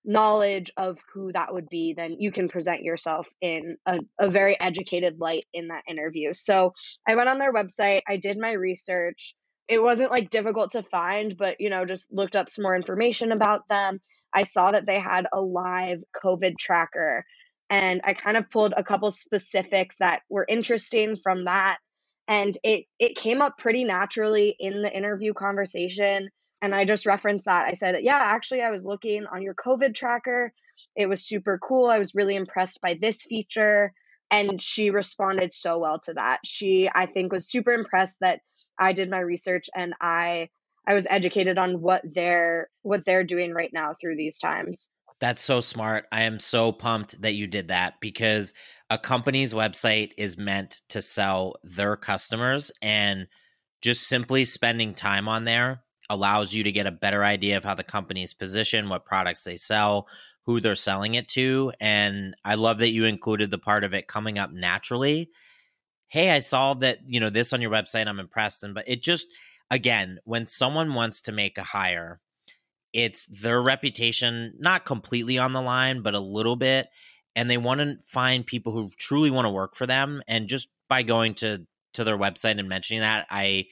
knowledge 0.04 0.72
of 0.76 0.98
who 1.12 1.32
that 1.32 1.52
would 1.52 1.68
be, 1.68 1.94
then 1.94 2.16
you 2.18 2.32
can 2.32 2.48
present 2.48 2.82
yourself 2.82 3.28
in 3.40 3.76
a, 3.86 3.98
a 4.18 4.30
very 4.30 4.58
educated 4.60 5.20
light 5.20 5.46
in 5.52 5.68
that 5.68 5.84
interview. 5.88 6.32
So 6.32 6.72
I 7.06 7.16
went 7.16 7.28
on 7.28 7.38
their 7.38 7.52
website, 7.52 8.02
I 8.08 8.16
did 8.16 8.38
my 8.38 8.52
research. 8.52 9.34
It 9.68 9.82
wasn't 9.82 10.10
like 10.10 10.30
difficult 10.30 10.72
to 10.72 10.82
find, 10.82 11.36
but 11.36 11.60
you 11.60 11.70
know, 11.70 11.84
just 11.84 12.12
looked 12.12 12.34
up 12.34 12.48
some 12.48 12.62
more 12.62 12.74
information 12.74 13.30
about 13.30 13.68
them. 13.68 14.00
I 14.34 14.44
saw 14.44 14.72
that 14.72 14.86
they 14.86 14.98
had 14.98 15.26
a 15.32 15.40
live 15.40 16.02
COVID 16.24 16.56
tracker 16.58 17.24
and 17.68 18.00
I 18.02 18.14
kind 18.14 18.36
of 18.36 18.50
pulled 18.50 18.74
a 18.76 18.82
couple 18.82 19.10
specifics 19.10 19.96
that 19.98 20.22
were 20.28 20.44
interesting 20.48 21.16
from 21.22 21.44
that 21.44 21.78
and 22.26 22.56
it 22.62 22.86
it 22.98 23.16
came 23.16 23.42
up 23.42 23.58
pretty 23.58 23.84
naturally 23.84 24.54
in 24.58 24.82
the 24.82 24.96
interview 24.96 25.34
conversation 25.34 26.30
and 26.62 26.74
I 26.74 26.84
just 26.84 27.06
referenced 27.06 27.46
that. 27.46 27.66
I 27.66 27.72
said, 27.72 27.96
"Yeah, 28.02 28.18
actually 28.18 28.62
I 28.62 28.70
was 28.70 28.84
looking 28.84 29.26
on 29.26 29.42
your 29.42 29.54
COVID 29.54 29.94
tracker. 29.94 30.52
It 30.96 31.08
was 31.08 31.26
super 31.26 31.58
cool. 31.58 31.86
I 31.86 31.98
was 31.98 32.14
really 32.14 32.36
impressed 32.36 32.80
by 32.80 32.94
this 32.94 33.24
feature." 33.24 33.92
And 34.30 34.62
she 34.62 34.90
responded 34.90 35.52
so 35.52 35.78
well 35.78 35.98
to 36.00 36.14
that. 36.14 36.40
She 36.44 36.88
I 36.94 37.06
think 37.06 37.32
was 37.32 37.50
super 37.50 37.72
impressed 37.72 38.18
that 38.20 38.40
I 38.78 38.92
did 38.92 39.10
my 39.10 39.20
research 39.20 39.68
and 39.74 39.94
I 40.00 40.48
I 40.86 40.94
was 40.94 41.06
educated 41.10 41.58
on 41.58 41.80
what 41.80 42.02
they're 42.04 42.68
what 42.82 43.04
they're 43.04 43.24
doing 43.24 43.52
right 43.52 43.70
now 43.72 43.94
through 44.00 44.16
these 44.16 44.38
times. 44.38 44.90
That's 45.20 45.42
so 45.42 45.60
smart. 45.60 46.06
I 46.10 46.22
am 46.22 46.38
so 46.38 46.72
pumped 46.72 47.20
that 47.20 47.34
you 47.34 47.46
did 47.46 47.68
that 47.68 48.00
because 48.00 48.54
a 48.88 48.96
company's 48.96 49.52
website 49.52 50.12
is 50.16 50.38
meant 50.38 50.80
to 50.88 51.02
sell 51.02 51.56
their 51.62 51.96
customers 51.96 52.70
and 52.80 53.26
just 53.82 54.08
simply 54.08 54.46
spending 54.46 54.94
time 54.94 55.28
on 55.28 55.44
there 55.44 55.82
allows 56.10 56.52
you 56.52 56.62
to 56.64 56.72
get 56.72 56.86
a 56.86 56.90
better 56.90 57.24
idea 57.24 57.56
of 57.56 57.64
how 57.64 57.74
the 57.74 57.82
company's 57.82 58.34
positioned, 58.34 58.90
what 58.90 59.06
products 59.06 59.44
they 59.44 59.56
sell, 59.56 60.06
who 60.44 60.60
they're 60.60 60.74
selling 60.74 61.14
it 61.14 61.28
to, 61.28 61.72
and 61.80 62.34
I 62.44 62.56
love 62.56 62.78
that 62.80 62.92
you 62.92 63.06
included 63.06 63.50
the 63.50 63.58
part 63.58 63.84
of 63.84 63.94
it 63.94 64.08
coming 64.08 64.38
up 64.38 64.52
naturally. 64.52 65.30
hey, 66.10 66.32
I 66.32 66.40
saw 66.40 66.74
that, 66.74 66.98
you 67.06 67.20
know, 67.20 67.30
this 67.30 67.52
on 67.52 67.60
your 67.60 67.70
website, 67.70 68.08
I'm 68.08 68.18
impressed. 68.18 68.64
And 68.64 68.74
but 68.74 68.84
it 68.88 69.02
just 69.02 69.28
again, 69.70 70.18
when 70.24 70.44
someone 70.44 70.94
wants 70.94 71.22
to 71.22 71.32
make 71.32 71.56
a 71.56 71.62
hire, 71.62 72.20
it's 72.92 73.26
their 73.26 73.62
reputation 73.62 74.54
not 74.58 74.84
completely 74.84 75.38
on 75.38 75.52
the 75.52 75.62
line, 75.62 76.02
but 76.02 76.14
a 76.14 76.20
little 76.20 76.56
bit. 76.56 76.88
And 77.36 77.48
they 77.48 77.56
want 77.56 77.80
to 77.80 77.96
find 78.04 78.44
people 78.44 78.72
who 78.72 78.90
truly 78.98 79.30
want 79.30 79.46
to 79.46 79.50
work 79.50 79.76
for 79.76 79.86
them. 79.86 80.22
And 80.26 80.48
just 80.48 80.68
by 80.88 81.04
going 81.04 81.34
to 81.36 81.66
to 81.94 82.04
their 82.04 82.18
website 82.18 82.58
and 82.58 82.68
mentioning 82.68 83.00
that, 83.00 83.26
I 83.30 83.66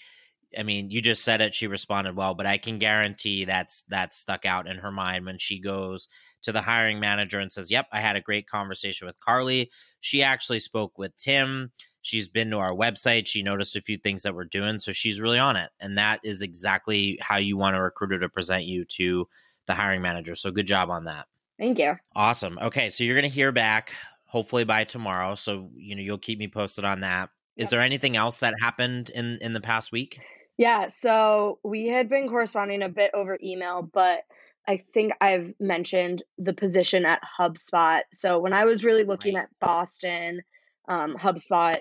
I 0.57 0.62
mean, 0.62 0.90
you 0.90 1.02
just 1.02 1.25
said 1.25 1.40
it, 1.40 1.55
she 1.55 1.67
responded 1.67 2.17
well, 2.17 2.35
but 2.35 2.47
I 2.47 2.59
can 2.59 2.78
guarantee 2.78 3.45
that's 3.45 3.83
that 3.88 4.14
stuck 4.14 4.45
out 4.47 4.67
in 4.67 4.78
her 4.78 4.90
mind 4.90 5.26
when 5.26 5.38
she 5.38 5.61
goes 5.61 6.09
to 6.43 6.52
the 6.52 6.62
hiring 6.62 7.00
manager 7.00 7.38
and 7.38 7.50
says, 7.50 7.71
Yep, 7.71 7.88
I 7.93 8.00
had 8.00 8.17
a 8.17 8.21
great 8.21 8.49
conversation 8.49 9.07
with 9.07 9.21
Carly. 9.21 9.71
She 10.00 10.23
actually 10.23 10.61
spoke 10.61 10.99
with 10.99 11.17
Tim. 11.17 11.73
She's 12.00 12.28
been 12.28 12.50
to 12.50 12.59
our 12.59 12.73
website. 12.73 13.26
She 13.26 13.43
noticed 13.43 13.76
a 13.76 13.83
few 13.83 13.99
things 13.99 14.23
that 14.23 14.35
we're 14.35 14.45
doing. 14.45 14.78
So 14.78 14.93
she's 14.93 15.21
really 15.21 15.38
on 15.38 15.57
it. 15.57 15.71
And 15.81 15.99
that 15.99 16.21
is 16.23 16.40
exactly 16.40 17.19
how 17.21 17.37
you 17.37 17.57
want 17.57 17.76
a 17.76 17.83
recruiter 17.83 18.19
to 18.21 18.28
present 18.28 18.64
you 18.64 18.85
to 18.87 19.28
the 19.67 19.75
hiring 19.75 20.00
manager. 20.00 20.35
So 20.35 20.50
good 20.50 20.67
job 20.67 20.90
on 20.90 21.05
that. 21.05 21.26
Thank 21.59 21.78
you. 21.78 21.97
Awesome. 22.14 22.59
Okay. 22.62 22.88
So 22.88 23.05
you're 23.05 23.17
going 23.17 23.28
to 23.28 23.35
hear 23.35 23.52
back 23.52 23.93
hopefully 24.25 24.64
by 24.64 24.85
tomorrow. 24.85 25.35
So, 25.35 25.71
you 25.75 25.97
know, 25.97 26.02
you'll 26.02 26.19
keep 26.19 26.38
me 26.38 26.49
posted 26.49 26.85
on 26.85 27.00
that. 27.00 27.31
Is 27.57 27.71
there 27.71 27.81
anything 27.81 28.17
else 28.17 28.40
that 28.40 28.55
happened 28.61 29.11
in 29.11 29.38
in 29.40 29.52
the 29.52 29.61
past 29.61 29.90
week? 29.90 30.21
Yeah, 30.59 30.88
so 30.88 31.61
we 31.62 31.87
had 31.87 32.09
been 32.09 32.29
corresponding 32.29 32.83
a 32.83 32.88
bit 32.88 33.12
over 33.15 33.38
email, 33.43 33.81
but 33.81 34.25
I 34.67 34.79
think 34.93 35.12
I've 35.21 35.55
mentioned 35.61 36.25
the 36.37 36.53
position 36.53 37.07
at 37.07 37.23
HubSpot. 37.23 38.03
So 38.12 38.41
when 38.41 38.53
I 38.53 38.65
was 38.65 38.85
really 38.85 39.05
looking 39.05 39.37
right. 39.37 39.45
at 39.45 39.50
Boston, 39.61 40.43
um, 40.88 41.17
HubSpot, 41.17 41.79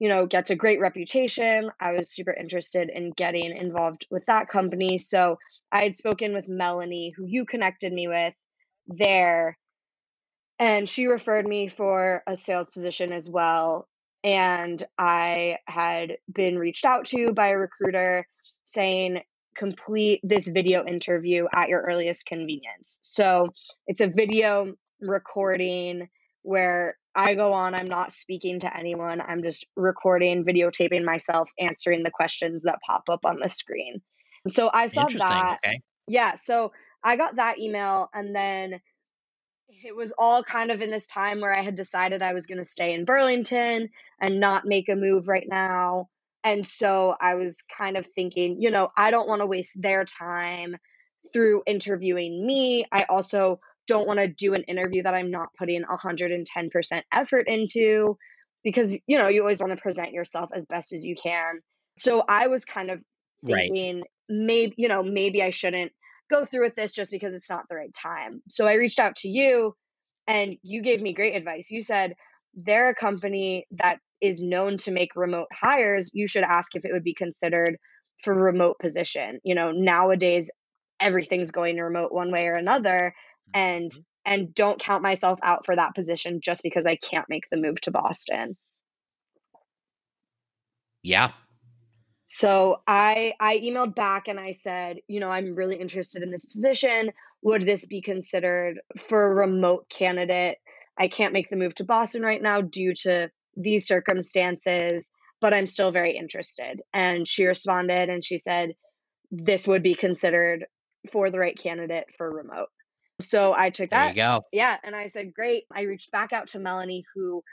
you 0.00 0.08
know, 0.08 0.26
gets 0.26 0.50
a 0.50 0.56
great 0.56 0.80
reputation. 0.80 1.70
I 1.80 1.92
was 1.92 2.10
super 2.10 2.32
interested 2.32 2.90
in 2.90 3.12
getting 3.12 3.56
involved 3.56 4.06
with 4.10 4.26
that 4.26 4.48
company. 4.48 4.98
So 4.98 5.38
I 5.70 5.84
had 5.84 5.96
spoken 5.96 6.34
with 6.34 6.48
Melanie, 6.48 7.14
who 7.16 7.24
you 7.24 7.46
connected 7.46 7.92
me 7.92 8.08
with 8.08 8.34
there, 8.88 9.56
and 10.58 10.88
she 10.88 11.06
referred 11.06 11.46
me 11.46 11.68
for 11.68 12.24
a 12.26 12.36
sales 12.36 12.70
position 12.70 13.12
as 13.12 13.30
well. 13.30 13.88
And 14.26 14.82
I 14.98 15.58
had 15.66 16.18
been 16.30 16.58
reached 16.58 16.84
out 16.84 17.04
to 17.06 17.32
by 17.32 17.48
a 17.50 17.56
recruiter 17.56 18.26
saying, 18.64 19.20
complete 19.54 20.20
this 20.24 20.48
video 20.48 20.84
interview 20.84 21.46
at 21.54 21.68
your 21.68 21.80
earliest 21.80 22.26
convenience. 22.26 22.98
So 23.02 23.54
it's 23.86 24.00
a 24.00 24.08
video 24.08 24.74
recording 25.00 26.08
where 26.42 26.98
I 27.14 27.34
go 27.34 27.52
on, 27.52 27.74
I'm 27.74 27.88
not 27.88 28.12
speaking 28.12 28.60
to 28.60 28.76
anyone, 28.76 29.20
I'm 29.20 29.44
just 29.44 29.64
recording, 29.76 30.44
videotaping 30.44 31.04
myself, 31.04 31.48
answering 31.58 32.02
the 32.02 32.10
questions 32.10 32.64
that 32.64 32.80
pop 32.84 33.04
up 33.08 33.24
on 33.24 33.38
the 33.40 33.48
screen. 33.48 34.02
So 34.48 34.68
I 34.72 34.88
saw 34.88 35.06
that. 35.06 35.60
Okay. 35.64 35.80
Yeah. 36.08 36.34
So 36.34 36.72
I 37.02 37.16
got 37.16 37.36
that 37.36 37.60
email 37.60 38.10
and 38.12 38.34
then 38.34 38.80
it 39.68 39.94
was 39.94 40.12
all 40.18 40.42
kind 40.42 40.70
of 40.70 40.82
in 40.82 40.90
this 40.90 41.08
time 41.08 41.40
where 41.40 41.54
I 41.54 41.62
had 41.62 41.74
decided 41.74 42.22
I 42.22 42.34
was 42.34 42.46
going 42.46 42.58
to 42.58 42.64
stay 42.64 42.92
in 42.92 43.04
Burlington 43.04 43.88
and 44.20 44.40
not 44.40 44.64
make 44.64 44.88
a 44.88 44.96
move 44.96 45.28
right 45.28 45.46
now. 45.48 46.08
And 46.44 46.66
so 46.66 47.14
I 47.20 47.34
was 47.34 47.64
kind 47.76 47.96
of 47.96 48.06
thinking, 48.06 48.60
you 48.60 48.70
know, 48.70 48.88
I 48.96 49.10
don't 49.10 49.28
want 49.28 49.42
to 49.42 49.46
waste 49.46 49.80
their 49.80 50.04
time 50.04 50.76
through 51.32 51.62
interviewing 51.66 52.46
me. 52.46 52.84
I 52.92 53.04
also 53.08 53.60
don't 53.86 54.06
want 54.06 54.20
to 54.20 54.28
do 54.28 54.54
an 54.54 54.62
interview 54.64 55.02
that 55.02 55.14
I'm 55.14 55.30
not 55.30 55.48
putting 55.58 55.82
110% 55.84 57.02
effort 57.12 57.48
into 57.48 58.16
because, 58.62 58.98
you 59.06 59.18
know, 59.18 59.28
you 59.28 59.40
always 59.40 59.60
want 59.60 59.72
to 59.72 59.82
present 59.82 60.12
yourself 60.12 60.50
as 60.54 60.66
best 60.66 60.92
as 60.92 61.04
you 61.04 61.14
can. 61.14 61.60
So 61.96 62.22
I 62.28 62.46
was 62.48 62.64
kind 62.64 62.90
of 62.90 63.00
thinking, 63.44 63.98
right. 63.98 64.06
maybe, 64.28 64.74
you 64.76 64.88
know, 64.88 65.02
maybe 65.02 65.42
I 65.42 65.50
shouldn't 65.50 65.92
go 66.30 66.44
through 66.44 66.64
with 66.64 66.76
this 66.76 66.92
just 66.92 67.10
because 67.10 67.34
it's 67.34 67.50
not 67.50 67.64
the 67.68 67.76
right 67.76 67.94
time. 67.94 68.42
So 68.48 68.66
I 68.66 68.74
reached 68.74 68.98
out 68.98 69.16
to 69.16 69.28
you 69.28 69.74
and 70.26 70.56
you 70.62 70.82
gave 70.82 71.00
me 71.00 71.12
great 71.12 71.36
advice. 71.36 71.70
You 71.70 71.82
said, 71.82 72.14
they're 72.54 72.88
a 72.88 72.94
company 72.94 73.66
that 73.72 73.98
is 74.20 74.42
known 74.42 74.78
to 74.78 74.90
make 74.90 75.14
remote 75.14 75.48
hires, 75.52 76.10
you 76.14 76.26
should 76.26 76.42
ask 76.42 76.74
if 76.74 76.84
it 76.84 76.92
would 76.92 77.04
be 77.04 77.14
considered 77.14 77.76
for 78.22 78.34
remote 78.34 78.78
position. 78.80 79.40
You 79.44 79.54
know, 79.54 79.72
nowadays 79.72 80.50
everything's 80.98 81.50
going 81.50 81.76
remote 81.76 82.12
one 82.12 82.32
way 82.32 82.46
or 82.46 82.54
another 82.54 83.14
and 83.52 83.90
mm-hmm. 83.90 84.00
and 84.24 84.54
don't 84.54 84.80
count 84.80 85.02
myself 85.02 85.38
out 85.42 85.66
for 85.66 85.76
that 85.76 85.94
position 85.94 86.40
just 86.42 86.62
because 86.62 86.86
I 86.86 86.96
can't 86.96 87.28
make 87.28 87.44
the 87.50 87.58
move 87.58 87.80
to 87.82 87.90
Boston. 87.90 88.56
Yeah. 91.02 91.32
So 92.26 92.82
I 92.86 93.34
I 93.38 93.58
emailed 93.58 93.94
back 93.94 94.28
and 94.28 94.38
I 94.38 94.50
said, 94.50 94.98
you 95.06 95.20
know, 95.20 95.30
I'm 95.30 95.54
really 95.54 95.76
interested 95.76 96.22
in 96.22 96.30
this 96.30 96.44
position. 96.44 97.12
Would 97.42 97.62
this 97.62 97.84
be 97.84 98.00
considered 98.02 98.80
for 98.98 99.30
a 99.30 99.34
remote 99.34 99.88
candidate? 99.88 100.58
I 100.98 101.08
can't 101.08 101.32
make 101.32 101.48
the 101.48 101.56
move 101.56 101.74
to 101.76 101.84
Boston 101.84 102.22
right 102.22 102.42
now 102.42 102.60
due 102.60 102.94
to 103.02 103.30
these 103.56 103.86
circumstances, 103.86 105.10
but 105.40 105.54
I'm 105.54 105.66
still 105.66 105.92
very 105.92 106.16
interested. 106.16 106.82
And 106.92 107.28
she 107.28 107.46
responded 107.46 108.08
and 108.08 108.24
she 108.24 108.38
said, 108.38 108.74
this 109.30 109.68
would 109.68 109.82
be 109.82 109.94
considered 109.94 110.66
for 111.12 111.30
the 111.30 111.38
right 111.38 111.56
candidate 111.56 112.06
for 112.18 112.30
remote. 112.30 112.68
So 113.20 113.54
I 113.56 113.70
took 113.70 113.90
that. 113.90 114.06
There 114.06 114.08
you 114.10 114.14
go. 114.16 114.42
Yeah. 114.52 114.76
And 114.82 114.96
I 114.96 115.06
said, 115.06 115.32
great. 115.32 115.64
I 115.72 115.82
reached 115.82 116.10
back 116.10 116.32
out 116.32 116.48
to 116.48 116.58
Melanie, 116.58 117.04
who 117.14 117.44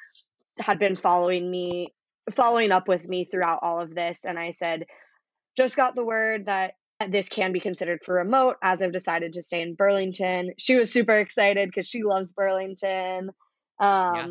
had 0.58 0.80
been 0.80 0.96
following 0.96 1.50
me, 1.50 1.94
following 2.32 2.72
up 2.72 2.88
with 2.88 3.08
me 3.08 3.26
throughout 3.26 3.60
all 3.62 3.80
of 3.80 3.94
this. 3.94 4.26
And 4.26 4.40
I 4.40 4.52
said, 4.52 4.86
just 5.58 5.76
got 5.76 5.96
the 5.96 6.06
word 6.06 6.46
that 6.48 6.74
this 7.10 7.30
can 7.30 7.52
be 7.52 7.60
considered 7.60 8.00
for 8.04 8.16
remote 8.16 8.56
as 8.64 8.82
I've 8.82 8.94
decided 8.94 9.34
to 9.34 9.44
stay 9.44 9.62
in 9.62 9.76
Burlington. 9.76 10.52
She 10.58 10.76
was 10.76 10.92
super 10.92 11.18
excited 11.18 11.70
because 11.70 11.88
she 11.88 12.04
loves 12.04 12.32
Burlington. 12.32 13.32
Um, 13.80 14.16
yeah. 14.16 14.28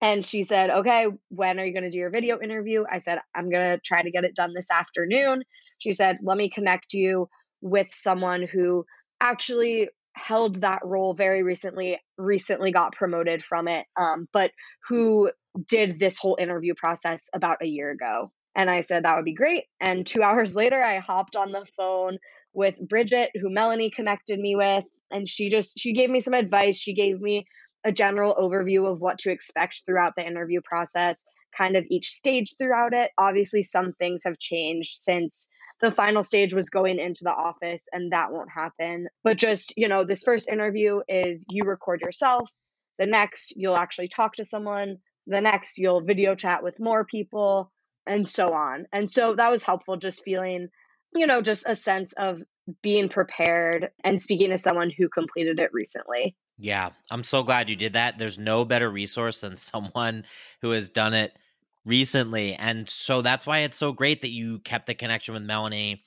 And 0.00 0.24
she 0.24 0.44
said, 0.44 0.70
Okay, 0.70 1.06
when 1.28 1.58
are 1.58 1.64
you 1.64 1.72
going 1.72 1.84
to 1.84 1.90
do 1.90 1.98
your 1.98 2.10
video 2.10 2.40
interview? 2.40 2.84
I 2.90 2.98
said, 2.98 3.18
I'm 3.34 3.50
going 3.50 3.72
to 3.72 3.80
try 3.84 4.02
to 4.02 4.10
get 4.10 4.24
it 4.24 4.36
done 4.36 4.54
this 4.54 4.70
afternoon. 4.70 5.42
She 5.78 5.92
said, 5.92 6.18
Let 6.22 6.38
me 6.38 6.50
connect 6.50 6.92
you 6.92 7.28
with 7.60 7.88
someone 7.92 8.42
who 8.42 8.84
actually 9.20 9.88
held 10.14 10.60
that 10.62 10.80
role 10.84 11.14
very 11.14 11.42
recently, 11.42 12.00
recently 12.16 12.72
got 12.72 12.92
promoted 12.92 13.42
from 13.42 13.68
it, 13.68 13.86
um, 13.96 14.28
but 14.32 14.50
who 14.88 15.30
did 15.66 15.98
this 15.98 16.18
whole 16.18 16.36
interview 16.40 16.74
process 16.76 17.28
about 17.34 17.62
a 17.62 17.66
year 17.66 17.90
ago. 17.90 18.30
And 18.54 18.70
I 18.70 18.80
said, 18.80 19.04
That 19.04 19.16
would 19.16 19.24
be 19.24 19.34
great. 19.34 19.64
And 19.80 20.06
two 20.06 20.22
hours 20.24 20.54
later, 20.54 20.82
I 20.82 20.98
hopped 20.98 21.36
on 21.36 21.52
the 21.52 21.66
phone 21.76 22.18
with 22.52 22.74
Bridget, 22.80 23.30
who 23.40 23.50
Melanie 23.50 23.90
connected 23.90 24.38
me 24.38 24.56
with. 24.56 24.84
And 25.10 25.28
she 25.28 25.48
just, 25.48 25.78
she 25.78 25.92
gave 25.92 26.10
me 26.10 26.20
some 26.20 26.34
advice. 26.34 26.76
She 26.76 26.94
gave 26.94 27.20
me 27.20 27.46
a 27.84 27.92
general 27.92 28.34
overview 28.34 28.90
of 28.90 29.00
what 29.00 29.18
to 29.20 29.30
expect 29.30 29.82
throughout 29.86 30.14
the 30.16 30.26
interview 30.26 30.60
process, 30.62 31.24
kind 31.56 31.76
of 31.76 31.84
each 31.90 32.10
stage 32.10 32.54
throughout 32.58 32.92
it. 32.92 33.10
Obviously, 33.16 33.62
some 33.62 33.92
things 33.94 34.22
have 34.24 34.38
changed 34.38 34.90
since 34.96 35.48
the 35.80 35.90
final 35.90 36.22
stage 36.22 36.54
was 36.54 36.70
going 36.70 36.98
into 36.98 37.22
the 37.22 37.32
office, 37.32 37.86
and 37.92 38.12
that 38.12 38.32
won't 38.32 38.50
happen. 38.50 39.08
But 39.22 39.36
just, 39.36 39.72
you 39.76 39.88
know, 39.88 40.04
this 40.04 40.22
first 40.22 40.48
interview 40.48 41.00
is 41.08 41.46
you 41.48 41.64
record 41.64 42.00
yourself. 42.00 42.50
The 42.98 43.06
next, 43.06 43.54
you'll 43.56 43.76
actually 43.76 44.08
talk 44.08 44.34
to 44.36 44.44
someone. 44.44 44.96
The 45.28 45.40
next, 45.40 45.78
you'll 45.78 46.00
video 46.00 46.34
chat 46.34 46.64
with 46.64 46.80
more 46.80 47.04
people, 47.04 47.70
and 48.06 48.26
so 48.26 48.54
on. 48.54 48.86
And 48.92 49.10
so 49.10 49.34
that 49.34 49.50
was 49.50 49.62
helpful, 49.62 49.98
just 49.98 50.24
feeling, 50.24 50.68
you 51.14 51.26
know, 51.26 51.42
just 51.42 51.64
a 51.66 51.76
sense 51.76 52.14
of 52.14 52.42
being 52.82 53.10
prepared 53.10 53.90
and 54.02 54.20
speaking 54.20 54.50
to 54.50 54.58
someone 54.58 54.90
who 54.90 55.08
completed 55.10 55.60
it 55.60 55.70
recently. 55.74 56.34
Yeah, 56.58 56.90
I'm 57.10 57.22
so 57.22 57.42
glad 57.42 57.68
you 57.68 57.76
did 57.76 57.92
that. 57.92 58.18
There's 58.18 58.38
no 58.38 58.64
better 58.64 58.90
resource 58.90 59.42
than 59.42 59.56
someone 59.56 60.24
who 60.62 60.70
has 60.70 60.88
done 60.88 61.14
it 61.14 61.32
recently. 61.84 62.54
And 62.54 62.88
so 62.88 63.22
that's 63.22 63.46
why 63.46 63.58
it's 63.58 63.76
so 63.76 63.92
great 63.92 64.22
that 64.22 64.32
you 64.32 64.58
kept 64.60 64.86
the 64.86 64.94
connection 64.94 65.34
with 65.34 65.42
Melanie. 65.42 66.02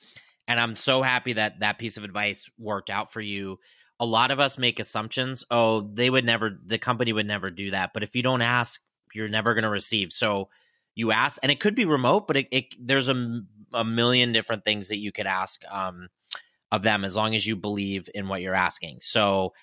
And 0.48 0.60
I'm 0.60 0.75
so 0.75 1.01
happy 1.01 1.34
that 1.34 1.60
that 1.62 1.78
piece 1.78 1.98
of 1.98 2.04
advice 2.04 2.50
worked 2.58 2.90
out 2.90 3.13
for 3.13 3.22
you. 3.22 3.60
A 4.00 4.06
lot 4.06 4.32
of 4.32 4.40
us 4.40 4.58
make 4.58 4.80
assumptions. 4.80 5.46
Oh, 5.50 5.82
they 5.94 6.10
would 6.10 6.25
never, 6.25 6.60
the 6.66 6.80
company 6.80 7.13
would 7.13 7.28
never 7.28 7.50
do 7.50 7.72
that. 7.72 7.92
But 7.94 8.04
if 8.04 8.16
you 8.16 8.24
don't 8.24 8.42
ask, 8.42 8.82
you're 9.15 9.30
never 9.30 9.53
going 9.53 9.63
to 9.63 9.70
receive. 9.70 10.12
So 10.12 10.50
you 10.96 11.12
ask, 11.12 11.39
and 11.41 11.51
it 11.51 11.60
could 11.60 11.75
be 11.75 11.86
remote, 11.86 12.27
but 12.27 12.38
it, 12.38 12.48
it 12.51 12.65
there's 12.80 13.10
a, 13.10 13.41
a 13.74 13.84
million 13.84 14.32
different 14.32 14.63
things 14.63 14.89
that 14.89 14.98
you 14.98 15.12
could 15.12 15.27
ask 15.27 15.63
um, 15.70 16.10
of 16.72 16.84
them 16.84 17.03
as 17.03 17.15
long 17.15 17.36
as 17.36 17.46
you 17.46 17.56
believe 17.56 18.10
in 18.13 18.27
what 18.27 18.41
you're 18.41 18.56
asking. 18.56 18.98
So 19.01 19.53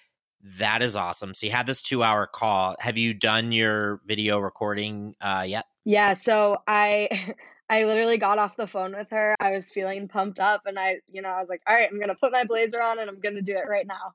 that 0.59 0.83
is 0.83 0.97
awesome. 0.97 1.35
So 1.35 1.47
you 1.47 1.53
had 1.53 1.67
this 1.67 1.83
two 1.83 2.03
hour 2.03 2.27
call. 2.27 2.77
Have 2.79 2.97
you 2.97 3.15
done 3.15 3.53
your 3.53 4.01
video 4.07 4.39
recording 4.39 5.15
uh, 5.21 5.45
yet? 5.47 5.67
Yeah. 5.85 6.13
So 6.15 6.59
I. 6.67 7.35
I 7.71 7.85
literally 7.85 8.17
got 8.17 8.39
off 8.39 8.57
the 8.57 8.67
phone 8.67 8.97
with 8.97 9.11
her. 9.11 9.37
I 9.41 9.51
was 9.51 9.71
feeling 9.71 10.09
pumped 10.09 10.41
up 10.41 10.63
and 10.65 10.79
I, 10.79 11.01
you 11.07 11.21
know, 11.21 11.29
I 11.29 11.39
was 11.39 11.51
like, 11.51 11.61
all 11.67 11.75
right, 11.75 11.87
I'm 11.87 11.99
going 11.99 12.09
to 12.09 12.15
put 12.15 12.33
my 12.33 12.45
blazer 12.45 12.81
on 12.81 12.99
and 12.99 13.11
I'm 13.11 13.21
going 13.21 13.35
to 13.35 13.43
do 13.43 13.59
it 13.59 13.69
right 13.69 13.87
now. 13.87 14.15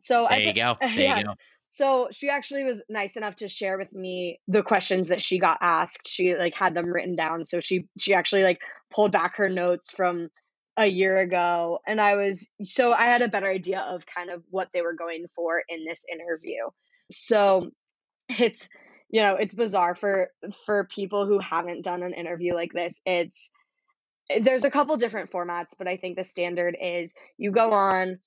So 0.00 0.26
there 0.30 0.38
I, 0.38 0.42
you 0.42 0.52
go. 0.52 0.76
There 0.80 0.90
yeah. 0.90 1.18
you 1.18 1.24
go. 1.24 1.34
So 1.74 2.06
she 2.12 2.30
actually 2.30 2.62
was 2.62 2.84
nice 2.88 3.16
enough 3.16 3.34
to 3.36 3.48
share 3.48 3.76
with 3.76 3.92
me 3.92 4.38
the 4.46 4.62
questions 4.62 5.08
that 5.08 5.20
she 5.20 5.40
got 5.40 5.58
asked. 5.60 6.06
She 6.06 6.36
like 6.36 6.54
had 6.54 6.72
them 6.72 6.86
written 6.86 7.16
down. 7.16 7.44
So 7.44 7.58
she 7.58 7.88
she 7.98 8.14
actually 8.14 8.44
like 8.44 8.60
pulled 8.94 9.10
back 9.10 9.38
her 9.38 9.48
notes 9.48 9.90
from 9.90 10.28
a 10.76 10.86
year 10.86 11.18
ago 11.18 11.80
and 11.84 12.00
I 12.00 12.14
was 12.14 12.48
so 12.62 12.92
I 12.92 13.06
had 13.06 13.22
a 13.22 13.28
better 13.28 13.48
idea 13.48 13.80
of 13.80 14.06
kind 14.06 14.30
of 14.30 14.44
what 14.50 14.68
they 14.72 14.82
were 14.82 14.92
going 14.92 15.26
for 15.34 15.64
in 15.68 15.84
this 15.84 16.04
interview. 16.12 16.62
So 17.10 17.70
it's 18.28 18.68
you 19.10 19.22
know, 19.22 19.34
it's 19.34 19.54
bizarre 19.54 19.96
for 19.96 20.30
for 20.66 20.84
people 20.84 21.26
who 21.26 21.40
haven't 21.40 21.82
done 21.82 22.04
an 22.04 22.14
interview 22.14 22.54
like 22.54 22.72
this. 22.72 23.00
It's 23.04 23.50
there's 24.40 24.64
a 24.64 24.70
couple 24.70 24.96
different 24.96 25.32
formats, 25.32 25.70
but 25.76 25.88
I 25.88 25.96
think 25.96 26.16
the 26.16 26.22
standard 26.22 26.76
is 26.80 27.14
you 27.36 27.50
go 27.50 27.72
on, 27.72 28.20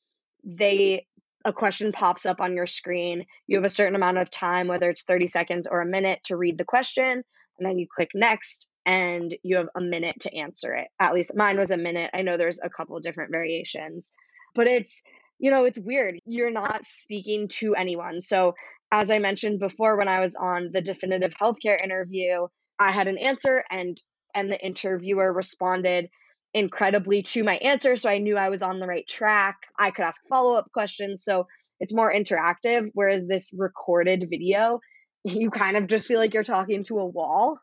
they 0.43 1.07
a 1.45 1.53
question 1.53 1.91
pops 1.91 2.25
up 2.25 2.41
on 2.41 2.55
your 2.55 2.65
screen. 2.65 3.25
You 3.47 3.57
have 3.57 3.65
a 3.65 3.69
certain 3.69 3.95
amount 3.95 4.17
of 4.17 4.29
time, 4.29 4.67
whether 4.67 4.89
it's 4.89 5.03
30 5.03 5.27
seconds 5.27 5.67
or 5.67 5.81
a 5.81 5.85
minute, 5.85 6.19
to 6.25 6.37
read 6.37 6.57
the 6.57 6.65
question. 6.65 7.23
And 7.59 7.69
then 7.69 7.79
you 7.79 7.87
click 7.93 8.11
next 8.13 8.67
and 8.85 9.35
you 9.43 9.57
have 9.57 9.69
a 9.75 9.81
minute 9.81 10.21
to 10.21 10.35
answer 10.35 10.73
it. 10.73 10.87
At 10.99 11.13
least 11.13 11.35
mine 11.35 11.57
was 11.57 11.71
a 11.71 11.77
minute. 11.77 12.11
I 12.13 12.21
know 12.21 12.37
there's 12.37 12.59
a 12.61 12.69
couple 12.69 12.99
different 12.99 13.31
variations, 13.31 14.09
but 14.55 14.67
it's, 14.67 15.01
you 15.39 15.51
know, 15.51 15.65
it's 15.65 15.79
weird. 15.79 16.19
You're 16.25 16.51
not 16.51 16.85
speaking 16.85 17.47
to 17.59 17.75
anyone. 17.75 18.21
So, 18.21 18.53
as 18.91 19.11
I 19.11 19.19
mentioned 19.19 19.59
before, 19.59 19.97
when 19.97 20.07
I 20.07 20.21
was 20.21 20.35
on 20.35 20.69
the 20.71 20.81
definitive 20.81 21.33
healthcare 21.33 21.81
interview, 21.83 22.47
I 22.79 22.91
had 22.91 23.07
an 23.07 23.17
answer 23.17 23.63
and 23.69 24.01
and 24.33 24.51
the 24.51 24.63
interviewer 24.63 25.33
responded 25.33 26.09
incredibly 26.53 27.21
to 27.21 27.43
my 27.43 27.55
answer. 27.57 27.95
So 27.95 28.09
I 28.09 28.17
knew 28.17 28.37
I 28.37 28.49
was 28.49 28.61
on 28.61 28.79
the 28.79 28.87
right 28.87 29.07
track. 29.07 29.57
I 29.77 29.91
could 29.91 30.05
ask 30.05 30.21
follow 30.27 30.55
up 30.55 30.71
questions. 30.71 31.23
So 31.23 31.47
it's 31.79 31.93
more 31.93 32.13
interactive. 32.13 32.89
Whereas 32.93 33.27
this 33.27 33.51
recorded 33.53 34.27
video, 34.29 34.79
you 35.23 35.51
kind 35.51 35.77
of 35.77 35.87
just 35.87 36.07
feel 36.07 36.19
like 36.19 36.33
you're 36.33 36.43
talking 36.43 36.83
to 36.85 36.99
a 36.99 37.05
wall. 37.05 37.59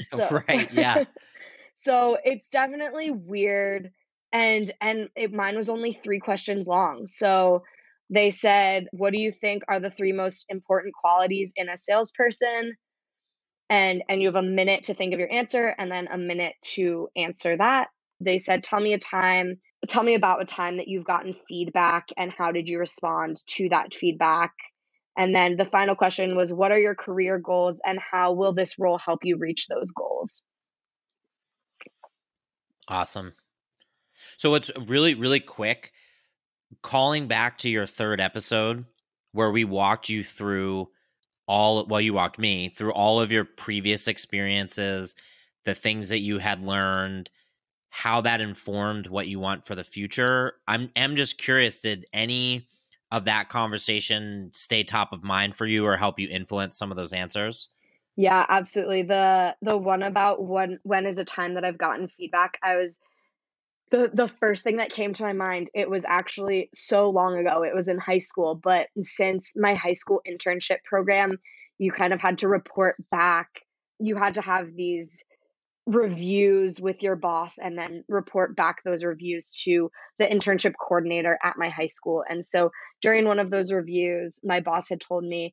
So, 0.00 0.42
right. 0.48 0.72
Yeah. 0.72 1.04
so 1.74 2.18
it's 2.22 2.48
definitely 2.48 3.10
weird. 3.10 3.92
And 4.32 4.70
and 4.80 5.08
it, 5.16 5.32
mine 5.32 5.56
was 5.56 5.68
only 5.68 5.92
three 5.92 6.18
questions 6.18 6.66
long. 6.66 7.06
So 7.06 7.62
they 8.10 8.30
said, 8.32 8.88
"What 8.92 9.12
do 9.12 9.20
you 9.20 9.30
think 9.30 9.62
are 9.68 9.80
the 9.80 9.88
three 9.88 10.12
most 10.12 10.46
important 10.48 10.94
qualities 10.94 11.52
in 11.56 11.68
a 11.68 11.76
salesperson?" 11.76 12.76
And 13.68 14.02
and 14.08 14.20
you 14.20 14.28
have 14.28 14.36
a 14.36 14.42
minute 14.42 14.84
to 14.84 14.94
think 14.94 15.12
of 15.12 15.20
your 15.20 15.32
answer 15.32 15.74
and 15.78 15.90
then 15.90 16.08
a 16.10 16.18
minute 16.18 16.54
to 16.74 17.08
answer 17.16 17.56
that. 17.56 17.88
They 18.20 18.38
said 18.38 18.62
tell 18.62 18.80
me 18.80 18.92
a 18.92 18.98
time 18.98 19.60
tell 19.88 20.02
me 20.02 20.14
about 20.14 20.42
a 20.42 20.44
time 20.44 20.78
that 20.78 20.88
you've 20.88 21.04
gotten 21.04 21.34
feedback 21.48 22.08
and 22.16 22.32
how 22.32 22.52
did 22.52 22.68
you 22.68 22.78
respond 22.78 23.36
to 23.46 23.68
that 23.68 23.94
feedback? 23.94 24.52
And 25.16 25.34
then 25.34 25.56
the 25.56 25.64
final 25.64 25.94
question 25.94 26.36
was 26.36 26.52
what 26.52 26.72
are 26.72 26.78
your 26.78 26.94
career 26.94 27.38
goals 27.38 27.80
and 27.84 27.98
how 27.98 28.32
will 28.32 28.52
this 28.52 28.78
role 28.78 28.98
help 28.98 29.20
you 29.24 29.36
reach 29.38 29.66
those 29.66 29.90
goals? 29.90 30.42
Awesome. 32.88 33.34
So 34.36 34.54
it's 34.54 34.70
really 34.86 35.14
really 35.14 35.40
quick 35.40 35.92
calling 36.82 37.28
back 37.28 37.58
to 37.58 37.68
your 37.68 37.86
third 37.86 38.20
episode 38.20 38.84
where 39.32 39.50
we 39.50 39.64
walked 39.64 40.08
you 40.08 40.24
through 40.24 40.88
all 41.46 41.86
well 41.86 42.00
you 42.00 42.12
walked 42.12 42.38
me 42.38 42.68
through 42.68 42.92
all 42.92 43.20
of 43.20 43.30
your 43.30 43.44
previous 43.44 44.08
experiences 44.08 45.14
the 45.64 45.74
things 45.74 46.08
that 46.08 46.20
you 46.20 46.38
had 46.38 46.62
learned 46.62 47.30
how 47.96 48.20
that 48.20 48.42
informed 48.42 49.06
what 49.06 49.26
you 49.26 49.40
want 49.40 49.64
for 49.64 49.74
the 49.74 49.82
future. 49.82 50.54
I'm 50.68 50.90
am 50.96 51.16
just 51.16 51.38
curious 51.38 51.80
did 51.80 52.04
any 52.12 52.68
of 53.10 53.24
that 53.24 53.48
conversation 53.48 54.50
stay 54.52 54.84
top 54.84 55.14
of 55.14 55.22
mind 55.22 55.56
for 55.56 55.64
you 55.64 55.86
or 55.86 55.96
help 55.96 56.18
you 56.20 56.28
influence 56.28 56.76
some 56.76 56.90
of 56.90 56.98
those 56.98 57.14
answers? 57.14 57.70
Yeah 58.14 58.44
absolutely. 58.48 59.02
The 59.02 59.56
the 59.62 59.78
one 59.78 60.02
about 60.02 60.44
when 60.44 60.78
when 60.82 61.06
is 61.06 61.16
a 61.18 61.24
time 61.24 61.54
that 61.54 61.64
i've 61.64 61.78
gotten 61.78 62.08
feedback 62.08 62.58
i 62.62 62.76
was 62.76 62.98
the 63.90 64.10
the 64.12 64.28
first 64.28 64.64
thing 64.64 64.78
that 64.78 64.90
came 64.90 65.12
to 65.12 65.22
my 65.22 65.32
mind 65.32 65.70
it 65.74 65.88
was 65.88 66.04
actually 66.06 66.68
so 66.74 67.10
long 67.10 67.38
ago 67.38 67.62
it 67.62 67.74
was 67.74 67.88
in 67.88 67.98
high 67.98 68.18
school 68.18 68.54
but 68.54 68.88
since 69.00 69.52
my 69.56 69.74
high 69.74 69.92
school 69.92 70.20
internship 70.28 70.82
program 70.84 71.38
you 71.78 71.92
kind 71.92 72.12
of 72.12 72.20
had 72.20 72.38
to 72.38 72.48
report 72.48 72.96
back 73.10 73.48
you 73.98 74.16
had 74.16 74.34
to 74.34 74.42
have 74.42 74.74
these 74.74 75.24
reviews 75.86 76.80
with 76.80 77.02
your 77.02 77.14
boss 77.14 77.58
and 77.58 77.78
then 77.78 78.04
report 78.08 78.56
back 78.56 78.82
those 78.84 79.04
reviews 79.04 79.52
to 79.64 79.90
the 80.18 80.26
internship 80.26 80.74
coordinator 80.76 81.38
at 81.42 81.56
my 81.56 81.68
high 81.68 81.86
school. 81.86 82.24
And 82.28 82.44
so 82.44 82.72
during 83.00 83.24
one 83.24 83.38
of 83.38 83.50
those 83.50 83.70
reviews 83.70 84.40
my 84.42 84.60
boss 84.60 84.88
had 84.88 85.00
told 85.00 85.24
me 85.24 85.52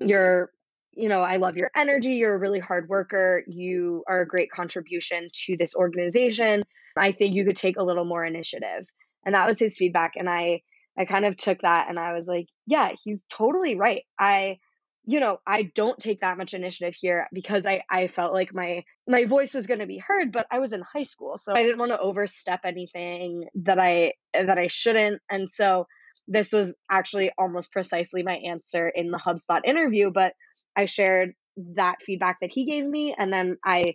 you're 0.00 0.50
you 0.96 1.08
know, 1.08 1.20
I 1.20 1.36
love 1.36 1.56
your 1.56 1.70
energy. 1.76 2.14
You're 2.14 2.34
a 2.34 2.38
really 2.38 2.58
hard 2.58 2.88
worker. 2.88 3.42
You 3.46 4.02
are 4.08 4.22
a 4.22 4.26
great 4.26 4.50
contribution 4.50 5.28
to 5.44 5.56
this 5.56 5.74
organization. 5.74 6.64
I 6.96 7.12
think 7.12 7.34
you 7.34 7.44
could 7.44 7.56
take 7.56 7.76
a 7.76 7.82
little 7.82 8.06
more 8.06 8.24
initiative. 8.24 8.88
And 9.24 9.34
that 9.34 9.46
was 9.46 9.58
his 9.58 9.76
feedback. 9.76 10.12
And 10.16 10.28
I, 10.28 10.62
I 10.98 11.04
kind 11.04 11.26
of 11.26 11.36
took 11.36 11.60
that 11.60 11.86
and 11.90 11.98
I 11.98 12.14
was 12.14 12.26
like, 12.26 12.46
yeah, 12.66 12.92
he's 13.04 13.22
totally 13.28 13.76
right. 13.76 14.02
I, 14.18 14.58
you 15.04 15.20
know, 15.20 15.38
I 15.46 15.70
don't 15.74 15.98
take 15.98 16.20
that 16.20 16.38
much 16.38 16.54
initiative 16.54 16.94
here 16.98 17.28
because 17.32 17.66
I, 17.66 17.82
I 17.88 18.08
felt 18.08 18.32
like 18.32 18.52
my 18.52 18.84
my 19.06 19.26
voice 19.26 19.54
was 19.54 19.68
going 19.68 19.78
to 19.78 19.86
be 19.86 20.02
heard, 20.04 20.32
but 20.32 20.46
I 20.50 20.58
was 20.58 20.72
in 20.72 20.82
high 20.82 21.04
school, 21.04 21.36
so 21.36 21.52
I 21.54 21.62
didn't 21.62 21.78
want 21.78 21.92
to 21.92 22.00
overstep 22.00 22.60
anything 22.64 23.44
that 23.62 23.78
I 23.78 24.14
that 24.34 24.58
I 24.58 24.66
shouldn't. 24.66 25.22
And 25.30 25.48
so 25.48 25.86
this 26.26 26.52
was 26.52 26.74
actually 26.90 27.30
almost 27.38 27.70
precisely 27.70 28.24
my 28.24 28.34
answer 28.34 28.88
in 28.88 29.12
the 29.12 29.18
HubSpot 29.18 29.60
interview, 29.64 30.10
but 30.10 30.32
I 30.76 30.86
shared 30.86 31.34
that 31.76 32.02
feedback 32.02 32.38
that 32.40 32.50
he 32.52 32.66
gave 32.66 32.84
me, 32.84 33.14
and 33.18 33.32
then 33.32 33.56
I 33.64 33.94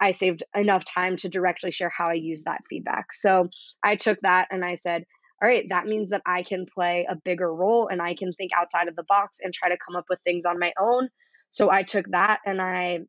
I 0.00 0.12
saved 0.12 0.42
enough 0.56 0.84
time 0.84 1.16
to 1.18 1.28
directly 1.28 1.70
share 1.70 1.90
how 1.90 2.08
I 2.08 2.14
use 2.14 2.44
that 2.44 2.62
feedback. 2.68 3.12
So 3.12 3.48
I 3.82 3.96
took 3.96 4.18
that 4.22 4.48
and 4.50 4.64
I 4.64 4.76
said, 4.76 5.04
all 5.42 5.48
right, 5.48 5.66
that 5.70 5.86
means 5.86 6.10
that 6.10 6.22
I 6.24 6.42
can 6.42 6.66
play 6.72 7.06
a 7.10 7.16
bigger 7.16 7.52
role 7.52 7.88
and 7.88 8.00
I 8.00 8.14
can 8.14 8.32
think 8.32 8.52
outside 8.56 8.88
of 8.88 8.96
the 8.96 9.04
box 9.08 9.40
and 9.42 9.52
try 9.52 9.68
to 9.68 9.76
come 9.84 9.96
up 9.96 10.04
with 10.08 10.20
things 10.24 10.46
on 10.46 10.58
my 10.58 10.72
own. 10.80 11.08
So 11.50 11.70
I 11.70 11.82
took 11.82 12.06
that 12.10 12.40
and 12.46 12.62
I 12.62 13.00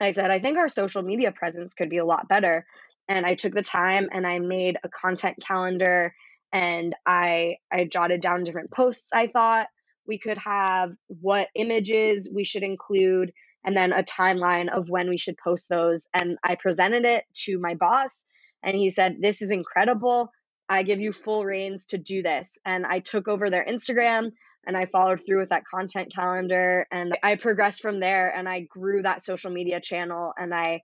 I 0.00 0.12
said, 0.12 0.30
I 0.30 0.38
think 0.38 0.58
our 0.58 0.68
social 0.68 1.02
media 1.02 1.32
presence 1.32 1.74
could 1.74 1.88
be 1.88 1.98
a 1.98 2.04
lot 2.04 2.28
better. 2.28 2.66
And 3.08 3.24
I 3.24 3.34
took 3.34 3.54
the 3.54 3.62
time 3.62 4.08
and 4.12 4.26
I 4.26 4.38
made 4.40 4.76
a 4.82 4.88
content 4.88 5.36
calendar 5.46 6.14
and 6.52 6.94
I 7.06 7.56
I 7.72 7.84
jotted 7.84 8.20
down 8.20 8.44
different 8.44 8.70
posts 8.70 9.10
I 9.12 9.26
thought 9.26 9.68
we 10.06 10.18
could 10.18 10.38
have 10.38 10.92
what 11.08 11.48
images 11.54 12.28
we 12.32 12.44
should 12.44 12.62
include 12.62 13.32
and 13.64 13.76
then 13.76 13.92
a 13.92 14.02
timeline 14.02 14.68
of 14.68 14.88
when 14.88 15.08
we 15.08 15.18
should 15.18 15.36
post 15.36 15.68
those. 15.68 16.08
And 16.14 16.38
i 16.44 16.54
presented 16.54 17.04
it 17.04 17.24
to 17.44 17.58
my 17.58 17.74
boss 17.74 18.24
and 18.62 18.76
he 18.76 18.90
said 18.90 19.16
this 19.20 19.42
is 19.42 19.50
incredible. 19.50 20.30
I 20.68 20.82
give 20.82 21.00
you 21.00 21.12
full 21.12 21.44
reins 21.44 21.86
to 21.86 21.98
do 21.98 22.22
this. 22.22 22.58
And 22.64 22.86
i 22.86 23.00
took 23.00 23.28
over 23.28 23.50
their 23.50 23.64
instagram 23.64 24.32
and 24.66 24.76
i 24.76 24.84
followed 24.86 25.20
through 25.24 25.40
with 25.40 25.50
that 25.50 25.64
content 25.72 26.12
calendar 26.14 26.86
and 26.90 27.16
i 27.22 27.36
progressed 27.36 27.82
from 27.82 28.00
there 28.00 28.34
and 28.36 28.48
i 28.48 28.60
grew 28.60 29.02
that 29.02 29.24
social 29.24 29.50
media 29.50 29.80
channel 29.80 30.32
and 30.36 30.54
i 30.54 30.80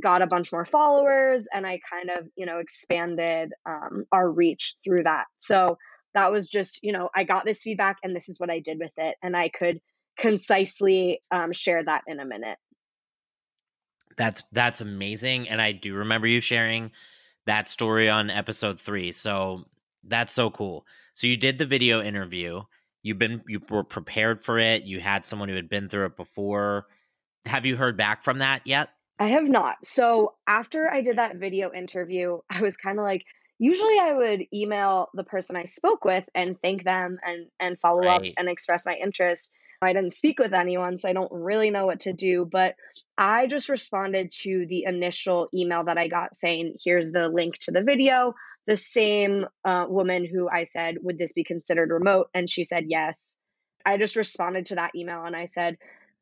got 0.00 0.22
a 0.22 0.26
bunch 0.26 0.50
more 0.52 0.64
followers 0.64 1.46
and 1.52 1.66
i 1.66 1.80
kind 1.90 2.10
of 2.10 2.26
you 2.36 2.46
know 2.46 2.58
expanded 2.58 3.52
um, 3.66 4.04
our 4.12 4.30
reach 4.30 4.74
through 4.84 5.04
that. 5.04 5.24
So 5.38 5.78
that 6.14 6.32
was 6.32 6.48
just 6.48 6.82
you 6.82 6.92
know 6.92 7.10
i 7.14 7.24
got 7.24 7.44
this 7.44 7.62
feedback 7.62 7.98
and 8.02 8.14
this 8.14 8.28
is 8.28 8.38
what 8.40 8.50
i 8.50 8.60
did 8.60 8.78
with 8.78 8.92
it 8.96 9.16
and 9.22 9.36
i 9.36 9.48
could 9.48 9.80
concisely 10.18 11.20
um, 11.30 11.52
share 11.52 11.82
that 11.82 12.02
in 12.06 12.20
a 12.20 12.24
minute. 12.24 12.58
That's 14.16 14.44
that's 14.52 14.80
amazing 14.80 15.48
and 15.48 15.60
i 15.60 15.72
do 15.72 15.94
remember 15.94 16.28
you 16.28 16.38
sharing 16.38 16.92
that 17.46 17.66
story 17.66 18.08
on 18.08 18.30
episode 18.30 18.78
three 18.78 19.10
so 19.10 19.64
that's 20.06 20.34
so 20.34 20.50
cool. 20.50 20.86
So 21.14 21.26
you 21.26 21.36
did 21.36 21.58
the 21.58 21.66
video 21.66 22.00
interview 22.00 22.62
you've 23.02 23.18
been 23.18 23.42
you 23.48 23.60
were 23.68 23.82
prepared 23.82 24.40
for 24.40 24.58
it 24.58 24.84
you 24.84 25.00
had 25.00 25.26
someone 25.26 25.48
who 25.48 25.56
had 25.56 25.68
been 25.68 25.88
through 25.88 26.06
it 26.06 26.16
before. 26.16 26.86
Have 27.46 27.66
you 27.66 27.76
heard 27.76 27.96
back 27.96 28.22
from 28.22 28.38
that 28.38 28.62
yet? 28.64 28.90
I 29.18 29.28
have 29.28 29.48
not 29.48 29.84
so 29.84 30.34
after 30.46 30.88
i 30.92 31.00
did 31.00 31.18
that 31.18 31.36
video 31.36 31.72
interview 31.72 32.38
i 32.50 32.62
was 32.62 32.76
kind 32.76 33.00
of 33.00 33.04
like 33.04 33.24
usually 33.58 33.98
I 33.98 34.12
would 34.12 34.42
email 34.52 35.08
the 35.14 35.24
person 35.24 35.56
I 35.56 35.64
spoke 35.64 36.04
with 36.04 36.24
and 36.34 36.56
thank 36.62 36.84
them 36.84 37.18
and 37.22 37.46
and 37.60 37.78
follow 37.80 38.02
right. 38.02 38.28
up 38.28 38.34
and 38.36 38.48
express 38.48 38.86
my 38.86 38.94
interest. 38.94 39.50
I 39.82 39.92
didn't 39.92 40.12
speak 40.12 40.38
with 40.38 40.54
anyone, 40.54 40.98
so 40.98 41.08
I 41.08 41.12
don't 41.12 41.30
really 41.30 41.70
know 41.70 41.86
what 41.86 42.00
to 42.00 42.12
do, 42.12 42.48
but 42.50 42.74
I 43.18 43.46
just 43.46 43.68
responded 43.68 44.32
to 44.42 44.66
the 44.66 44.84
initial 44.84 45.48
email 45.54 45.84
that 45.84 45.98
I 45.98 46.08
got 46.08 46.34
saying, 46.34 46.76
here's 46.82 47.10
the 47.10 47.28
link 47.28 47.58
to 47.60 47.70
the 47.70 47.82
video. 47.82 48.34
The 48.66 48.76
same 48.76 49.44
uh, 49.64 49.84
woman 49.88 50.26
who 50.26 50.48
I 50.48 50.64
said, 50.64 50.96
would 51.02 51.18
this 51.18 51.32
be 51.32 51.44
considered 51.44 51.90
remote? 51.90 52.28
And 52.32 52.48
she 52.48 52.64
said, 52.64 52.84
yes. 52.88 53.36
I 53.84 53.98
just 53.98 54.16
responded 54.16 54.66
to 54.66 54.76
that 54.76 54.92
email 54.96 55.24
and 55.24 55.36
I 55.36 55.44
said, 55.44 55.76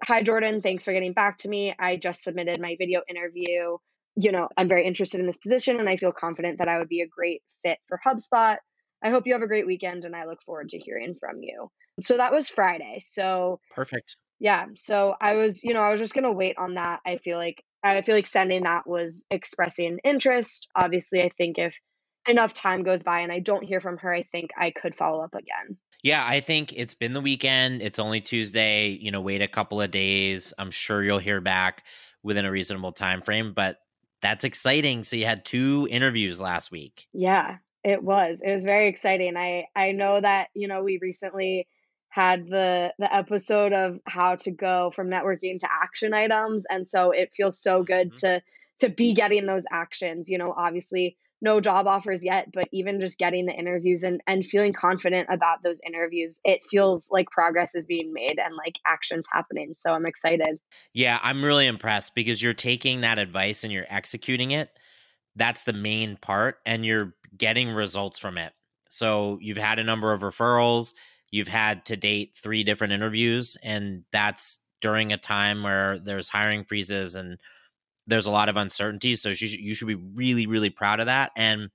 Hi, 0.05 0.25
Jordan. 0.25 0.63
Thanks 0.63 0.85
for 0.85 0.93
getting 0.93 1.13
back 1.13 1.39
to 1.39 1.49
me. 1.49 1.73
I 1.79 1.95
just 1.95 2.25
submitted 2.25 2.61
my 2.61 2.75
video 2.77 3.03
interview 3.09 3.77
you 4.17 4.33
know, 4.33 4.49
I'm 4.57 4.69
very 4.69 4.87
interested 4.87 5.21
in 5.21 5.27
this 5.27 5.39
position 5.39 5.81
and 5.81 5.89
I 5.89 5.97
feel 5.97 6.13
confident 6.13 6.59
that 6.59 6.69
I 6.69 6.79
would 6.79 6.89
be 6.89 7.01
a 7.01 7.07
great 7.07 7.43
fit 7.63 7.79
for 7.89 7.99
HubSpot. 8.05 8.57
I 9.03 9.11
hope 9.11 9.27
you 9.27 9.33
have 9.33 9.43
a 9.43 9.49
great 9.49 9.67
weekend 9.67 10.05
and 10.05 10.15
I 10.15 10.27
look 10.27 10.43
forward 10.43 10.71
to 10.71 10.79
hearing 10.79 11.17
from 11.19 11.43
you. 11.43 11.71
So 12.01 12.17
that 12.17 12.33
was 12.33 12.49
Friday. 12.49 12.99
So 13.01 13.61
Perfect. 13.75 14.17
yeah, 14.39 14.67
so 14.77 15.15
I 15.21 15.35
was, 15.35 15.65
you 15.65 15.75
know, 15.75 15.81
I 15.81 15.91
was 15.91 16.01
just 16.01 16.15
going 16.15 16.25
to 16.25 16.33
wait 16.33 16.57
on 16.59 16.75
that. 16.75 17.01
I 17.07 17.17
feel 17.17 17.39
like 17.39 17.63
I 17.83 18.01
feel 18.03 18.15
like 18.15 18.29
sending 18.29 18.63
that 18.63 18.87
was 18.87 19.25
expressing 19.31 19.99
interest. 20.05 20.69
Obviously, 20.77 21.23
I 21.23 21.31
think 21.31 21.59
if 21.59 21.77
enough 22.29 22.55
time 22.55 22.85
goes 22.85 23.03
by 23.03 23.21
and 23.21 23.33
I 23.33 23.41
don't 23.41 23.65
hear 23.65 23.81
from 23.81 23.99
her, 23.99 24.13
I 24.13 24.23
think 24.23 24.51
I 24.57 24.71
could 24.71 24.95
follow 24.95 25.23
up 25.23 25.35
again. 25.35 25.79
Yeah, 26.03 26.25
I 26.27 26.41
think 26.41 26.73
it's 26.73 26.95
been 26.95 27.13
the 27.13 27.21
weekend. 27.21 27.83
It's 27.83 27.99
only 27.99 28.21
Tuesday. 28.21 28.89
You 28.89 29.11
know, 29.11 29.21
wait 29.21 29.43
a 29.43 29.49
couple 29.49 29.81
of 29.81 29.91
days. 29.91 30.53
I'm 30.59 30.71
sure 30.71 31.03
you'll 31.03 31.19
hear 31.19 31.41
back 31.41 31.85
within 32.23 32.45
a 32.45 32.51
reasonable 32.51 32.93
time 32.93 33.21
frame, 33.21 33.53
but 33.55 33.79
that's 34.23 34.45
exciting. 34.45 35.05
So 35.05 35.17
you 35.17 35.27
had 35.27 35.45
two 35.45 35.87
interviews 35.91 36.41
last 36.41 36.71
week. 36.71 37.07
Yeah, 37.13 37.59
it 37.85 38.03
was. 38.03 38.41
It 38.43 38.53
was 38.53 38.65
very 38.65 38.89
exciting. 38.89 39.37
I 39.37 39.67
I 39.77 39.93
know 39.93 40.21
that, 40.21 40.49
you 40.55 40.69
know, 40.69 40.83
we 40.83 40.99
recently 41.03 41.67
had 42.13 42.47
the 42.47 42.93
the 42.99 43.13
episode 43.13 43.73
of 43.73 43.99
how 44.07 44.37
to 44.37 44.51
go 44.51 44.91
from 44.95 45.09
networking 45.09 45.59
to 45.59 45.69
action 45.71 46.13
items 46.13 46.67
and 46.69 46.87
so 46.87 47.11
it 47.11 47.33
feels 47.35 47.59
so 47.59 47.83
good 47.83 48.13
mm-hmm. 48.13 48.27
to 48.27 48.43
to 48.79 48.91
be 48.91 49.15
getting 49.15 49.47
those 49.47 49.65
actions 49.73 50.29
you 50.29 50.37
know 50.37 50.53
obviously 50.55 51.17
no 51.43 51.61
job 51.61 51.87
offers 51.87 52.25
yet 52.25 52.49
but 52.53 52.69
even 52.73 53.01
just 53.01 53.19
getting 53.19 53.45
the 53.47 53.53
interviews 53.53 54.03
and 54.03 54.23
and 54.27 54.47
feeling 54.47 54.73
confident 54.73 55.29
about 55.31 55.63
those 55.63 55.81
interviews 55.87 56.41
it 56.45 56.61
feels 56.71 57.09
like 57.11 57.29
progress 57.31 57.75
is 57.75 57.87
being 57.87 58.13
made 58.13 58.39
and 58.39 58.55
like 58.57 58.79
actions 58.87 59.27
happening. 59.31 59.75
So 59.77 59.93
i'm 59.93 60.07
excited. 60.07 60.59
Yeah 60.95 61.19
i'm 61.23 61.45
really 61.45 61.67
impressed 61.67 62.15
because 62.15 62.41
you're 62.41 62.55
taking 62.55 63.03
that 63.03 63.19
advice 63.19 63.65
and 63.65 63.73
you're 63.73 63.87
executing 63.91 64.53
it. 64.53 64.71
That's 65.37 65.65
the 65.65 65.73
main 65.73 66.17
part 66.17 66.57
and 66.65 66.87
you're 66.87 67.15
getting 67.37 67.71
results 67.71 68.19
from 68.19 68.39
it. 68.39 68.53
So 68.89 69.39
you've 69.41 69.57
had 69.57 69.79
a 69.79 69.85
number 69.85 70.13
of 70.13 70.21
referrals 70.21 70.93
you've 71.33 71.49
had 71.49 71.85
to 71.87 71.97
date 71.97 72.37
three 72.37 72.63
different 72.63 72.93
interviews, 72.93 73.57
and 73.65 74.05
that's 74.13 74.61
during 74.81 75.13
a 75.13 75.17
time 75.17 75.65
where 75.65 75.99
there's 75.99 76.29
hiring 76.29 76.65
freezes 76.65 77.17
and 77.17 77.41
there's 78.07 78.27
a 78.27 78.31
lot 78.31 78.49
of 78.49 78.57
uncertainty. 78.57 79.15
So 79.15 79.31
you 79.31 79.35
should, 79.35 79.51
you 79.53 79.75
should 79.75 79.89
be 79.89 79.95
really, 79.95 80.47
really 80.47 80.71
proud 80.71 81.01
of 81.01 81.07
that. 81.07 81.33
And 81.37 81.71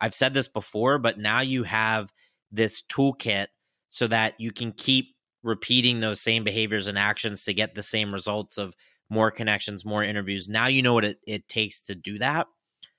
I've 0.00 0.14
said 0.14 0.34
this 0.34 0.48
before, 0.48 0.98
but 0.98 1.18
now 1.18 1.40
you 1.40 1.64
have 1.64 2.12
this 2.50 2.82
toolkit 2.82 3.48
so 3.88 4.06
that 4.06 4.34
you 4.38 4.52
can 4.52 4.72
keep 4.72 5.14
repeating 5.42 6.00
those 6.00 6.20
same 6.20 6.44
behaviors 6.44 6.88
and 6.88 6.98
actions 6.98 7.44
to 7.44 7.54
get 7.54 7.74
the 7.74 7.82
same 7.82 8.12
results 8.12 8.58
of 8.58 8.74
more 9.08 9.30
connections, 9.30 9.84
more 9.84 10.02
interviews. 10.02 10.48
Now 10.48 10.66
you 10.66 10.82
know 10.82 10.94
what 10.94 11.04
it, 11.04 11.18
it 11.26 11.48
takes 11.48 11.80
to 11.82 11.94
do 11.94 12.18
that. 12.18 12.46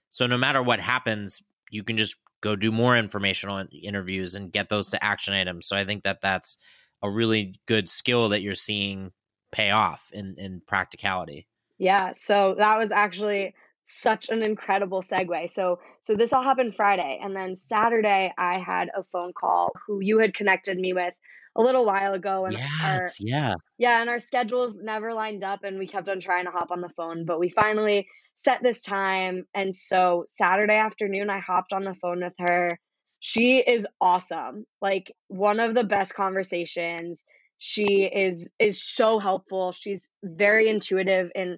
So 0.10 0.26
no 0.26 0.38
matter 0.38 0.64
what 0.64 0.80
happens, 0.80 1.42
you 1.70 1.84
can 1.84 1.98
just 1.98 2.16
go 2.42 2.56
do 2.56 2.72
more 2.72 2.98
informational 2.98 3.66
interviews 3.84 4.36
and 4.36 4.52
get 4.52 4.70
those 4.70 4.90
to 4.92 5.04
action 5.04 5.34
items. 5.34 5.68
So 5.68 5.76
I 5.76 5.84
think 5.84 6.04
that 6.04 6.22
that's 6.22 6.58
a 7.02 7.10
really 7.10 7.56
good 7.68 7.90
skill 7.90 8.30
that 8.30 8.42
you're 8.42 8.56
seeing 8.56 9.12
pay 9.52 9.72
off 9.72 10.10
in 10.14 10.36
in 10.38 10.62
practicality. 10.66 11.48
Yeah, 11.78 12.14
so 12.16 12.56
that 12.58 12.78
was 12.78 12.92
actually 12.92 13.54
such 13.86 14.30
an 14.30 14.44
incredible 14.44 15.02
segue. 15.02 15.50
So 15.50 15.80
so 16.02 16.16
this 16.16 16.34
all 16.34 16.44
happened 16.44 16.76
Friday 16.76 17.20
and 17.24 17.36
then 17.36 17.56
Saturday 17.56 18.34
I 18.38 18.60
had 18.60 18.90
a 18.96 19.04
phone 19.12 19.32
call 19.34 19.72
who 19.86 20.00
you 20.02 20.20
had 20.20 20.34
connected 20.34 20.78
me 20.78 20.94
with 20.94 21.14
a 21.58 21.62
little 21.62 21.86
while 21.86 22.14
ago 22.14 22.46
and 22.46 22.54
yes, 22.54 22.70
our, 22.84 23.10
yeah 23.20 23.54
yeah 23.78 24.00
and 24.00 24.10
our 24.10 24.20
schedules 24.20 24.80
never 24.80 25.14
lined 25.14 25.44
up 25.44 25.64
and 25.64 25.80
we 25.80 25.88
kept 25.88 26.08
on 26.08 26.20
trying 26.20 26.46
to 26.46 26.52
hop 26.52 26.72
on 26.72 26.82
the 26.82 26.90
phone 26.90 27.26
but 27.26 27.40
we 27.40 27.50
finally 27.50 28.08
set 28.36 28.62
this 28.62 28.84
time 28.84 29.44
and 29.56 29.76
so 29.76 30.24
saturday 30.28 30.78
afternoon 30.78 31.32
i 31.32 31.40
hopped 31.40 31.74
on 31.74 31.84
the 31.84 31.96
phone 31.96 32.24
with 32.24 32.34
her 32.38 32.80
she 33.20 33.58
is 33.58 33.88
awesome 34.00 34.66
like 34.82 35.12
one 35.30 35.60
of 35.60 35.74
the 35.74 35.84
best 35.84 36.14
conversations 36.14 37.24
she 37.58 38.06
is 38.06 38.50
is 38.60 38.84
so 38.84 39.20
helpful. 39.20 39.72
She's 39.72 40.10
very 40.24 40.70
intuitive 40.70 41.32
in 41.36 41.58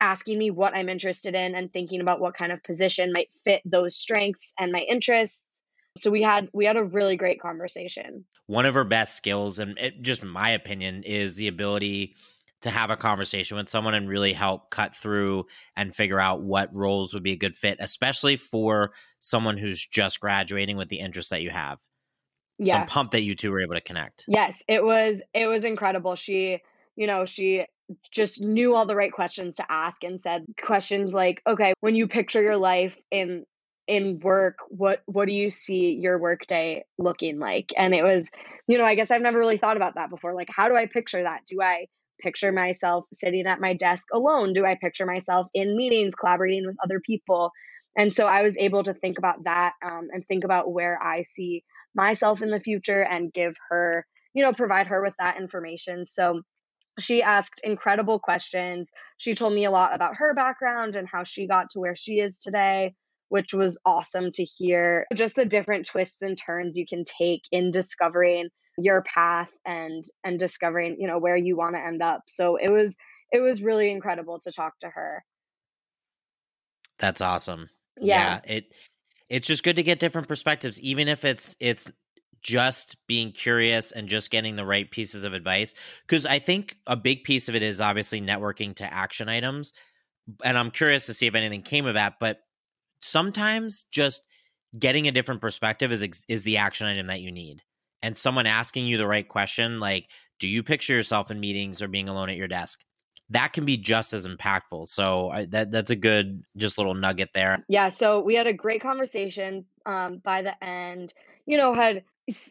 asking 0.00 0.38
me 0.38 0.50
what 0.50 0.76
i'm 0.76 0.88
interested 0.88 1.34
in 1.34 1.54
and 1.54 1.72
thinking 1.72 2.00
about 2.00 2.20
what 2.20 2.36
kind 2.36 2.52
of 2.52 2.62
position 2.62 3.12
might 3.12 3.28
fit 3.44 3.60
those 3.64 3.96
strengths 3.96 4.52
and 4.58 4.70
my 4.70 4.78
interests. 4.88 5.62
So 5.96 6.10
we 6.10 6.22
had 6.22 6.48
we 6.52 6.64
had 6.64 6.76
a 6.76 6.84
really 6.84 7.16
great 7.16 7.40
conversation. 7.40 8.24
One 8.46 8.66
of 8.66 8.74
her 8.74 8.84
best 8.84 9.16
skills 9.16 9.58
and 9.58 9.76
it, 9.78 10.02
just 10.02 10.22
my 10.22 10.50
opinion 10.50 11.02
is 11.02 11.36
the 11.36 11.48
ability 11.48 12.14
to 12.60 12.70
have 12.70 12.90
a 12.90 12.96
conversation 12.96 13.56
with 13.56 13.68
someone 13.68 13.94
and 13.94 14.08
really 14.08 14.32
help 14.32 14.70
cut 14.70 14.94
through 14.94 15.46
and 15.76 15.94
figure 15.94 16.20
out 16.20 16.42
what 16.42 16.74
roles 16.74 17.14
would 17.14 17.22
be 17.22 17.32
a 17.32 17.36
good 17.36 17.56
fit 17.56 17.78
especially 17.80 18.36
for 18.36 18.92
someone 19.20 19.56
who's 19.56 19.84
just 19.84 20.20
graduating 20.20 20.76
with 20.76 20.88
the 20.88 20.98
interest 20.98 21.30
that 21.30 21.42
you 21.42 21.50
have 21.50 21.78
yeah. 22.58 22.74
so 22.74 22.78
i'm 22.80 22.86
pumped 22.86 23.12
that 23.12 23.22
you 23.22 23.34
two 23.34 23.50
were 23.50 23.60
able 23.60 23.74
to 23.74 23.80
connect. 23.80 24.24
Yes 24.28 24.62
it 24.68 24.84
was 24.84 25.22
it 25.34 25.46
was 25.46 25.64
incredible. 25.64 26.14
She 26.14 26.60
you 26.96 27.06
know 27.06 27.24
she 27.24 27.66
just 28.12 28.40
knew 28.40 28.74
all 28.74 28.86
the 28.86 28.96
right 28.96 29.12
questions 29.12 29.56
to 29.56 29.64
ask 29.68 30.04
and 30.04 30.20
said 30.20 30.44
questions 30.60 31.14
like 31.14 31.40
okay 31.46 31.72
when 31.80 31.94
you 31.94 32.06
picture 32.06 32.42
your 32.42 32.58
life 32.58 32.96
in 33.10 33.46
in 33.88 34.20
work 34.20 34.58
what 34.68 35.02
what 35.06 35.26
do 35.26 35.32
you 35.32 35.50
see 35.50 35.98
your 36.00 36.18
workday 36.18 36.84
looking 36.98 37.38
like? 37.38 37.72
And 37.76 37.94
it 37.94 38.02
was 38.02 38.30
you 38.68 38.78
know 38.78 38.84
i 38.84 38.94
guess 38.94 39.10
i've 39.10 39.22
never 39.22 39.38
really 39.38 39.56
thought 39.56 39.76
about 39.76 39.94
that 39.94 40.10
before 40.10 40.34
like 40.34 40.48
how 40.54 40.68
do 40.68 40.76
i 40.76 40.86
picture 40.86 41.22
that? 41.22 41.40
Do 41.48 41.60
i 41.62 41.86
picture 42.20 42.52
myself 42.52 43.04
sitting 43.12 43.46
at 43.46 43.60
my 43.60 43.72
desk 43.74 44.08
alone? 44.12 44.52
Do 44.52 44.66
i 44.66 44.74
picture 44.74 45.06
myself 45.06 45.46
in 45.54 45.76
meetings 45.76 46.14
collaborating 46.14 46.66
with 46.66 46.76
other 46.84 47.00
people? 47.00 47.50
And 47.96 48.12
so 48.12 48.26
i 48.26 48.42
was 48.42 48.56
able 48.58 48.84
to 48.84 48.92
think 48.92 49.18
about 49.18 49.44
that 49.44 49.72
um, 49.82 50.08
and 50.12 50.24
think 50.28 50.44
about 50.44 50.70
where 50.70 51.02
i 51.02 51.22
see 51.22 51.64
myself 51.98 52.42
in 52.42 52.50
the 52.50 52.60
future 52.60 53.02
and 53.02 53.32
give 53.32 53.54
her 53.68 54.06
you 54.34 54.42
know 54.42 54.52
provide 54.52 54.86
her 54.86 55.02
with 55.02 55.14
that 55.18 55.38
information 55.38 56.04
so 56.04 56.40
she 56.98 57.22
asked 57.22 57.60
incredible 57.62 58.18
questions 58.18 58.90
she 59.18 59.34
told 59.34 59.52
me 59.52 59.66
a 59.66 59.70
lot 59.70 59.94
about 59.94 60.16
her 60.16 60.32
background 60.34 60.96
and 60.96 61.06
how 61.06 61.24
she 61.24 61.46
got 61.46 61.70
to 61.70 61.80
where 61.80 61.94
she 61.94 62.20
is 62.20 62.40
today 62.40 62.94
which 63.28 63.52
was 63.52 63.78
awesome 63.84 64.30
to 64.32 64.44
hear. 64.44 65.06
Just 65.14 65.36
the 65.36 65.44
different 65.44 65.86
twists 65.86 66.22
and 66.22 66.38
turns 66.38 66.76
you 66.76 66.86
can 66.86 67.04
take 67.04 67.42
in 67.52 67.70
discovering 67.70 68.48
your 68.78 69.02
path 69.02 69.50
and 69.66 70.04
and 70.24 70.38
discovering, 70.38 70.96
you 70.98 71.06
know, 71.06 71.18
where 71.18 71.36
you 71.36 71.56
want 71.56 71.74
to 71.74 71.80
end 71.84 72.02
up. 72.02 72.22
So 72.28 72.56
it 72.56 72.68
was 72.68 72.96
it 73.32 73.40
was 73.40 73.62
really 73.62 73.90
incredible 73.90 74.38
to 74.40 74.52
talk 74.52 74.78
to 74.80 74.88
her. 74.88 75.24
That's 76.98 77.20
awesome. 77.20 77.70
Yeah. 78.00 78.40
yeah, 78.46 78.54
it 78.56 78.72
it's 79.28 79.46
just 79.46 79.64
good 79.64 79.76
to 79.76 79.82
get 79.82 79.98
different 79.98 80.28
perspectives 80.28 80.80
even 80.80 81.08
if 81.08 81.24
it's 81.24 81.56
it's 81.60 81.88
just 82.40 82.96
being 83.08 83.32
curious 83.32 83.90
and 83.90 84.08
just 84.08 84.30
getting 84.30 84.54
the 84.54 84.64
right 84.64 84.88
pieces 84.88 85.24
of 85.24 85.32
advice. 85.32 85.74
Because 86.06 86.24
I 86.24 86.38
think 86.38 86.76
a 86.86 86.94
big 86.94 87.24
piece 87.24 87.48
of 87.48 87.56
it 87.56 87.64
is 87.64 87.80
obviously 87.80 88.20
networking 88.20 88.76
to 88.76 88.92
action 88.92 89.28
items 89.28 89.72
and 90.44 90.58
I'm 90.58 90.70
curious 90.70 91.06
to 91.06 91.14
see 91.14 91.26
if 91.26 91.34
anything 91.34 91.62
came 91.62 91.86
of 91.86 91.94
that 91.94 92.14
but 92.20 92.40
sometimes 93.00 93.84
just 93.84 94.26
getting 94.78 95.08
a 95.08 95.12
different 95.12 95.40
perspective 95.40 95.92
is 95.92 96.24
is 96.28 96.42
the 96.42 96.58
action 96.58 96.86
item 96.86 97.06
that 97.06 97.20
you 97.20 97.32
need 97.32 97.62
and 98.02 98.16
someone 98.16 98.46
asking 98.46 98.86
you 98.86 98.98
the 98.98 99.06
right 99.06 99.28
question 99.28 99.80
like 99.80 100.08
do 100.38 100.48
you 100.48 100.62
picture 100.62 100.94
yourself 100.94 101.30
in 101.30 101.40
meetings 101.40 101.82
or 101.82 101.88
being 101.88 102.08
alone 102.08 102.28
at 102.28 102.36
your 102.36 102.48
desk 102.48 102.84
that 103.30 103.52
can 103.52 103.64
be 103.64 103.76
just 103.76 104.12
as 104.12 104.26
impactful 104.26 104.86
so 104.86 105.30
I, 105.30 105.44
that 105.46 105.70
that's 105.70 105.90
a 105.90 105.96
good 105.96 106.42
just 106.56 106.78
little 106.78 106.94
nugget 106.94 107.30
there 107.34 107.64
yeah 107.68 107.88
so 107.88 108.20
we 108.20 108.34
had 108.34 108.46
a 108.46 108.52
great 108.52 108.82
conversation 108.82 109.64
um, 109.86 110.18
by 110.18 110.42
the 110.42 110.64
end 110.64 111.12
you 111.46 111.56
know 111.56 111.74
had 111.74 112.04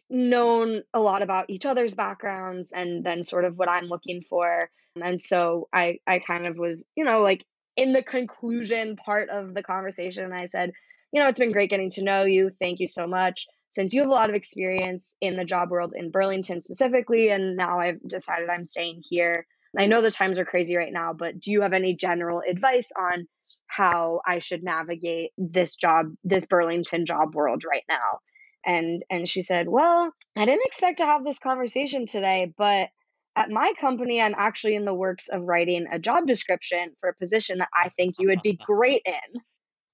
known 0.10 0.82
a 0.94 1.00
lot 1.00 1.22
about 1.22 1.50
each 1.50 1.66
other's 1.66 1.94
backgrounds 1.94 2.72
and 2.72 3.04
then 3.04 3.24
sort 3.24 3.46
of 3.46 3.58
what 3.58 3.70
i'm 3.70 3.86
looking 3.86 4.22
for 4.22 4.70
and 5.02 5.22
so 5.22 5.68
i 5.72 6.00
i 6.08 6.18
kind 6.18 6.48
of 6.48 6.58
was 6.58 6.86
you 6.96 7.04
know 7.04 7.22
like 7.22 7.46
in 7.78 7.94
the 7.94 8.04
conclusion 8.04 8.96
part 8.96 9.30
of 9.30 9.54
the 9.54 9.64
conversation, 9.64 10.34
I 10.34 10.46
said, 10.46 10.74
you 11.12 11.22
know, 11.22 11.30
it's 11.30 11.40
been 11.40 11.52
great 11.54 11.70
getting 11.70 11.92
to 11.92 12.04
know 12.04 12.26
you. 12.26 12.52
Thank 12.60 12.80
you 12.80 12.88
so 12.88 13.08
much. 13.08 13.48
Since 13.70 13.94
you 13.94 14.02
have 14.02 14.10
a 14.10 14.14
lot 14.14 14.30
of 14.30 14.36
experience 14.36 15.16
in 15.22 15.38
the 15.38 15.46
job 15.46 15.70
world 15.70 15.94
in 15.96 16.10
Burlington 16.10 16.60
specifically, 16.62 17.30
and 17.30 17.56
now 17.56 17.80
I've 17.80 18.02
decided 18.06 18.50
I'm 18.50 18.64
staying 18.64 19.04
here. 19.08 19.46
I 19.78 19.88
know 19.88 20.02
the 20.02 20.12
times 20.12 20.40
are 20.40 20.46
crazy 20.46 20.76
right 20.76 20.94
now, 20.94 21.14
but 21.14 21.40
do 21.40 21.52
you 21.52 21.62
have 21.62 21.74
any 21.74 21.96
general 21.96 22.42
advice 22.48 22.90
on 22.98 23.28
how 23.68 24.22
I 24.26 24.40
should 24.40 24.64
navigate 24.64 25.32
this 25.38 25.76
job, 25.76 26.14
this 26.24 26.46
Burlington 26.46 27.06
job 27.06 27.36
world 27.36 27.64
right 27.70 27.84
now? 27.90 28.20
And 28.66 29.04
and 29.10 29.28
she 29.28 29.42
said, 29.42 29.68
"Well, 29.68 30.12
I 30.36 30.46
didn't 30.46 30.66
expect 30.66 30.98
to 31.00 31.06
have 31.06 31.24
this 31.24 31.40
conversation 31.40 32.06
today, 32.06 32.54
but 32.58 32.90
at 33.38 33.52
my 33.52 33.74
company, 33.80 34.20
I'm 34.20 34.34
actually 34.36 34.76
in 34.76 34.84
the 34.84 34.94
works 34.94 35.28
of 35.28 35.44
writing 35.44 35.86
a 35.92 36.00
job 36.00 36.26
description 36.26 36.94
for 37.00 37.10
a 37.10 37.16
position 37.16 37.60
that 37.60 37.70
I 37.74 37.90
think 37.90 38.16
you 38.18 38.30
would 38.30 38.42
be 38.42 38.54
great 38.66 39.04
in. 39.06 39.42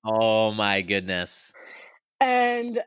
Oh 0.05 0.51
my 0.51 0.81
goodness. 0.81 1.51
And 2.19 2.81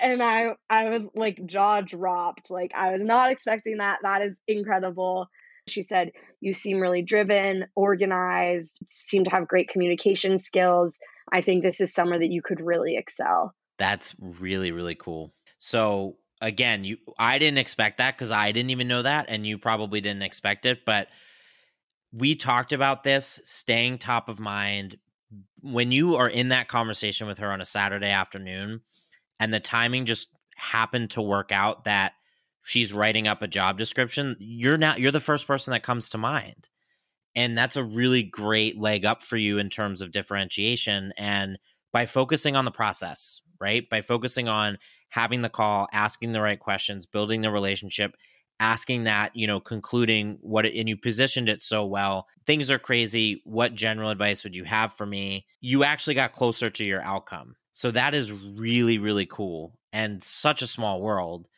and 0.00 0.22
I 0.22 0.54
I 0.68 0.90
was 0.90 1.08
like 1.14 1.44
jaw 1.46 1.80
dropped. 1.80 2.50
Like 2.50 2.72
I 2.74 2.92
was 2.92 3.02
not 3.02 3.30
expecting 3.30 3.78
that. 3.78 3.98
That 4.02 4.22
is 4.22 4.38
incredible. 4.46 5.28
She 5.68 5.82
said, 5.82 6.12
You 6.40 6.54
seem 6.54 6.80
really 6.80 7.02
driven, 7.02 7.66
organized, 7.74 8.82
seem 8.88 9.24
to 9.24 9.30
have 9.30 9.48
great 9.48 9.68
communication 9.68 10.38
skills. 10.38 10.98
I 11.32 11.40
think 11.40 11.62
this 11.62 11.80
is 11.80 11.94
somewhere 11.94 12.18
that 12.18 12.30
you 12.30 12.42
could 12.42 12.60
really 12.60 12.96
excel. 12.96 13.54
That's 13.78 14.14
really, 14.18 14.72
really 14.72 14.94
cool. 14.94 15.32
So 15.58 16.16
again, 16.40 16.84
you 16.84 16.98
I 17.18 17.38
didn't 17.38 17.58
expect 17.58 17.98
that 17.98 18.16
because 18.16 18.32
I 18.32 18.52
didn't 18.52 18.70
even 18.70 18.88
know 18.88 19.02
that, 19.02 19.26
and 19.28 19.46
you 19.46 19.58
probably 19.58 20.00
didn't 20.00 20.22
expect 20.22 20.66
it. 20.66 20.84
But 20.84 21.08
we 22.12 22.34
talked 22.34 22.72
about 22.72 23.04
this 23.04 23.40
staying 23.44 23.98
top 23.98 24.28
of 24.28 24.38
mind 24.38 24.98
when 25.62 25.92
you 25.92 26.16
are 26.16 26.28
in 26.28 26.48
that 26.48 26.68
conversation 26.68 27.26
with 27.26 27.38
her 27.38 27.50
on 27.50 27.60
a 27.60 27.64
Saturday 27.64 28.10
afternoon, 28.10 28.82
and 29.40 29.54
the 29.54 29.60
timing 29.60 30.04
just 30.04 30.28
happened 30.56 31.10
to 31.12 31.22
work 31.22 31.52
out 31.52 31.84
that 31.84 32.12
she's 32.64 32.92
writing 32.92 33.26
up 33.26 33.42
a 33.42 33.48
job 33.48 33.78
description. 33.78 34.36
You're 34.38 34.76
now 34.76 34.96
you're 34.96 35.12
the 35.12 35.20
first 35.20 35.46
person 35.46 35.72
that 35.72 35.82
comes 35.82 36.08
to 36.10 36.18
mind. 36.18 36.68
And 37.34 37.56
that's 37.56 37.76
a 37.76 37.84
really 37.84 38.22
great 38.22 38.78
leg 38.78 39.04
up 39.04 39.22
for 39.22 39.36
you 39.36 39.58
in 39.58 39.70
terms 39.70 40.02
of 40.02 40.12
differentiation. 40.12 41.12
And 41.16 41.58
by 41.92 42.06
focusing 42.06 42.56
on 42.56 42.64
the 42.64 42.70
process, 42.70 43.40
right? 43.60 43.88
By 43.88 44.02
focusing 44.02 44.48
on 44.48 44.78
having 45.08 45.42
the 45.42 45.48
call, 45.48 45.88
asking 45.92 46.32
the 46.32 46.42
right 46.42 46.60
questions, 46.60 47.06
building 47.06 47.40
the 47.40 47.50
relationship, 47.50 48.14
asking 48.60 49.04
that, 49.04 49.34
you 49.34 49.46
know, 49.46 49.60
concluding 49.60 50.38
what 50.40 50.66
it, 50.66 50.78
and 50.78 50.88
you 50.88 50.96
positioned 50.96 51.48
it 51.48 51.62
so 51.62 51.84
well. 51.84 52.28
Things 52.46 52.70
are 52.70 52.78
crazy. 52.78 53.42
What 53.44 53.74
general 53.74 54.10
advice 54.10 54.44
would 54.44 54.54
you 54.54 54.64
have 54.64 54.92
for 54.92 55.06
me? 55.06 55.46
You 55.60 55.84
actually 55.84 56.14
got 56.14 56.34
closer 56.34 56.70
to 56.70 56.84
your 56.84 57.02
outcome. 57.02 57.56
So 57.72 57.90
that 57.90 58.14
is 58.14 58.30
really, 58.30 58.98
really 58.98 59.26
cool 59.26 59.78
and 59.92 60.22
such 60.22 60.62
a 60.62 60.66
small 60.66 61.00
world. 61.00 61.48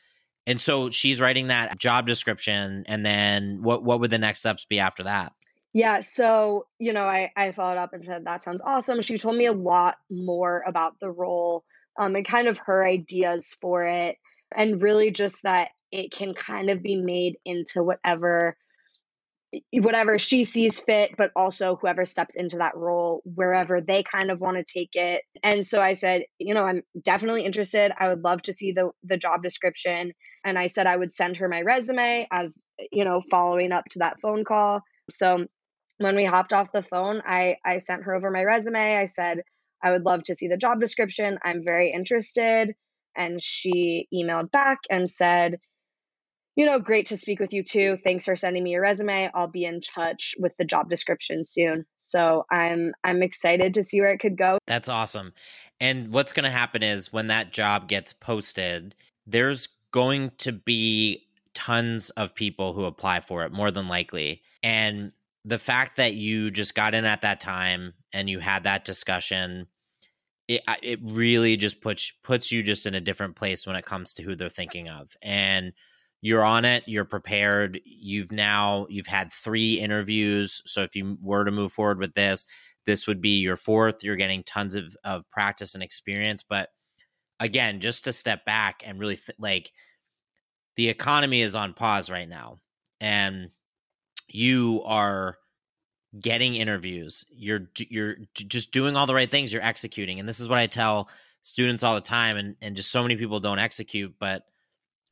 And 0.46 0.60
so 0.60 0.90
she's 0.90 1.20
writing 1.20 1.46
that 1.48 1.78
job 1.78 2.06
description. 2.06 2.84
And 2.86 3.04
then 3.04 3.62
what, 3.62 3.82
what 3.82 4.00
would 4.00 4.10
the 4.10 4.18
next 4.18 4.40
steps 4.40 4.64
be 4.64 4.78
after 4.78 5.04
that? 5.04 5.32
Yeah, 5.72 6.00
so, 6.00 6.66
you 6.78 6.92
know, 6.92 7.04
I, 7.04 7.32
I 7.34 7.50
followed 7.50 7.78
up 7.78 7.94
and 7.94 8.04
said, 8.04 8.26
that 8.26 8.42
sounds 8.44 8.62
awesome. 8.64 9.00
She 9.00 9.18
told 9.18 9.36
me 9.36 9.46
a 9.46 9.52
lot 9.52 9.96
more 10.08 10.62
about 10.66 11.00
the 11.00 11.10
role 11.10 11.64
um, 11.98 12.14
and 12.14 12.24
kind 12.24 12.46
of 12.46 12.58
her 12.58 12.86
ideas 12.86 13.56
for 13.60 13.84
it, 13.84 14.16
and 14.54 14.80
really 14.80 15.10
just 15.10 15.42
that 15.42 15.70
it 15.90 16.12
can 16.12 16.34
kind 16.34 16.70
of 16.70 16.82
be 16.82 16.96
made 16.96 17.38
into 17.44 17.82
whatever 17.82 18.56
whatever 19.72 20.18
she 20.18 20.44
sees 20.44 20.80
fit 20.80 21.10
but 21.16 21.30
also 21.36 21.76
whoever 21.80 22.06
steps 22.06 22.36
into 22.36 22.58
that 22.58 22.76
role 22.76 23.22
wherever 23.24 23.80
they 23.80 24.02
kind 24.02 24.30
of 24.30 24.40
want 24.40 24.56
to 24.56 24.64
take 24.64 24.94
it. 24.94 25.22
And 25.42 25.64
so 25.64 25.80
i 25.80 25.94
said 25.94 26.22
you 26.38 26.54
know 26.54 26.64
i'm 26.64 26.82
definitely 27.04 27.44
interested. 27.44 27.92
I 27.98 28.08
would 28.08 28.22
love 28.24 28.42
to 28.42 28.52
see 28.52 28.72
the 28.72 28.90
the 29.02 29.16
job 29.16 29.42
description. 29.42 30.12
And 30.44 30.58
i 30.58 30.66
said 30.68 30.86
i 30.86 30.96
would 30.96 31.12
send 31.12 31.38
her 31.38 31.48
my 31.48 31.62
resume 31.62 32.26
as 32.32 32.64
you 32.92 33.04
know 33.04 33.22
following 33.30 33.72
up 33.72 33.84
to 33.90 34.00
that 34.00 34.20
phone 34.20 34.44
call. 34.44 34.80
So 35.10 35.46
when 35.98 36.16
we 36.16 36.24
hopped 36.24 36.52
off 36.52 36.72
the 36.72 36.82
phone 36.82 37.22
i 37.26 37.56
i 37.64 37.78
sent 37.78 38.04
her 38.04 38.14
over 38.14 38.30
my 38.30 38.44
resume. 38.44 38.96
I 38.96 39.06
said 39.06 39.42
I 39.84 39.90
would 39.90 40.04
love 40.04 40.22
to 40.24 40.34
see 40.34 40.48
the 40.48 40.56
job 40.56 40.80
description. 40.80 41.38
I'm 41.44 41.62
very 41.62 41.92
interested. 41.92 42.74
And 43.16 43.40
she 43.42 44.08
emailed 44.12 44.50
back 44.50 44.78
and 44.90 45.10
said, 45.10 45.58
you 46.56 46.66
know, 46.66 46.78
great 46.78 47.06
to 47.06 47.16
speak 47.16 47.40
with 47.40 47.52
you 47.52 47.62
too. 47.62 47.96
Thanks 47.96 48.24
for 48.24 48.36
sending 48.36 48.62
me 48.62 48.70
your 48.70 48.82
resume. 48.82 49.30
I'll 49.34 49.48
be 49.48 49.64
in 49.64 49.80
touch 49.80 50.34
with 50.38 50.56
the 50.56 50.64
job 50.64 50.88
description 50.88 51.44
soon. 51.44 51.84
So 51.98 52.46
I'm 52.50 52.94
I'm 53.02 53.22
excited 53.22 53.74
to 53.74 53.84
see 53.84 54.00
where 54.00 54.12
it 54.12 54.18
could 54.18 54.36
go. 54.36 54.58
That's 54.66 54.88
awesome. 54.88 55.32
And 55.80 56.12
what's 56.12 56.32
going 56.32 56.44
to 56.44 56.50
happen 56.50 56.82
is 56.82 57.12
when 57.12 57.26
that 57.26 57.52
job 57.52 57.88
gets 57.88 58.12
posted, 58.12 58.94
there's 59.26 59.68
going 59.90 60.32
to 60.38 60.52
be 60.52 61.26
tons 61.54 62.10
of 62.10 62.34
people 62.34 62.72
who 62.72 62.84
apply 62.84 63.20
for 63.20 63.44
it 63.44 63.52
more 63.52 63.70
than 63.70 63.88
likely. 63.88 64.42
And 64.62 65.12
the 65.44 65.58
fact 65.58 65.96
that 65.96 66.14
you 66.14 66.50
just 66.50 66.74
got 66.74 66.94
in 66.94 67.04
at 67.04 67.20
that 67.22 67.40
time 67.40 67.94
and 68.12 68.30
you 68.30 68.38
had 68.38 68.64
that 68.64 68.84
discussion 68.84 69.66
it 70.46 70.62
it 70.82 71.00
really 71.02 71.56
just 71.56 71.80
puts 71.80 72.10
puts 72.22 72.52
you 72.52 72.62
just 72.62 72.86
in 72.86 72.94
a 72.94 73.00
different 73.00 73.34
place 73.34 73.66
when 73.66 73.76
it 73.76 73.86
comes 73.86 74.12
to 74.12 74.22
who 74.22 74.34
they're 74.34 74.48
thinking 74.50 74.88
of 74.88 75.16
and 75.22 75.72
you're 76.24 76.42
on 76.42 76.64
it 76.64 76.82
you're 76.86 77.04
prepared 77.04 77.78
you've 77.84 78.32
now 78.32 78.86
you've 78.88 79.06
had 79.06 79.30
three 79.30 79.74
interviews 79.74 80.62
so 80.64 80.82
if 80.82 80.96
you 80.96 81.18
were 81.20 81.44
to 81.44 81.50
move 81.50 81.70
forward 81.70 81.98
with 81.98 82.14
this 82.14 82.46
this 82.86 83.06
would 83.06 83.20
be 83.20 83.40
your 83.40 83.58
fourth 83.58 84.02
you're 84.02 84.16
getting 84.16 84.42
tons 84.42 84.74
of, 84.74 84.96
of 85.04 85.30
practice 85.30 85.74
and 85.74 85.84
experience 85.84 86.42
but 86.42 86.70
again 87.40 87.78
just 87.78 88.04
to 88.04 88.12
step 88.12 88.42
back 88.46 88.80
and 88.86 88.98
really 88.98 89.16
th- 89.16 89.36
like 89.38 89.70
the 90.76 90.88
economy 90.88 91.42
is 91.42 91.54
on 91.54 91.74
pause 91.74 92.10
right 92.10 92.28
now 92.28 92.58
and 93.02 93.50
you 94.26 94.82
are 94.86 95.36
getting 96.18 96.54
interviews 96.54 97.26
you're 97.30 97.68
you're 97.76 98.16
just 98.34 98.72
doing 98.72 98.96
all 98.96 99.06
the 99.06 99.14
right 99.14 99.30
things 99.30 99.52
you're 99.52 99.62
executing 99.62 100.18
and 100.20 100.26
this 100.26 100.40
is 100.40 100.48
what 100.48 100.58
i 100.58 100.66
tell 100.66 101.10
students 101.42 101.82
all 101.82 101.94
the 101.94 102.00
time 102.00 102.38
and 102.38 102.56
and 102.62 102.76
just 102.76 102.90
so 102.90 103.02
many 103.02 103.14
people 103.14 103.40
don't 103.40 103.58
execute 103.58 104.14
but 104.18 104.44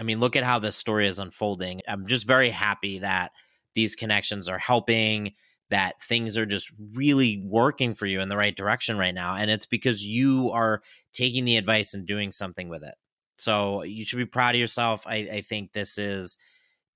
i 0.02 0.04
mean 0.04 0.18
look 0.18 0.34
at 0.34 0.42
how 0.42 0.58
this 0.58 0.74
story 0.74 1.06
is 1.06 1.20
unfolding. 1.20 1.80
I'm 1.86 2.08
just 2.08 2.26
very 2.26 2.50
happy 2.50 2.98
that 2.98 3.30
these 3.74 3.94
connections 3.94 4.48
are 4.48 4.58
helping 4.58 5.34
that 5.70 6.02
things 6.02 6.36
are 6.36 6.44
just 6.44 6.72
really 6.94 7.40
working 7.46 7.94
for 7.94 8.06
you 8.06 8.20
in 8.20 8.28
the 8.28 8.36
right 8.36 8.54
direction 8.54 8.98
right 8.98 9.14
now 9.14 9.36
and 9.36 9.48
it's 9.48 9.64
because 9.64 10.04
you 10.04 10.50
are 10.50 10.82
taking 11.14 11.44
the 11.44 11.56
advice 11.56 11.94
and 11.94 12.04
doing 12.04 12.32
something 12.32 12.68
with 12.68 12.82
it. 12.82 12.94
So 13.38 13.82
you 13.84 14.04
should 14.04 14.18
be 14.18 14.26
proud 14.26 14.56
of 14.56 14.60
yourself. 14.60 15.06
I, 15.06 15.16
I 15.32 15.40
think 15.42 15.72
this 15.72 15.98
is 15.98 16.36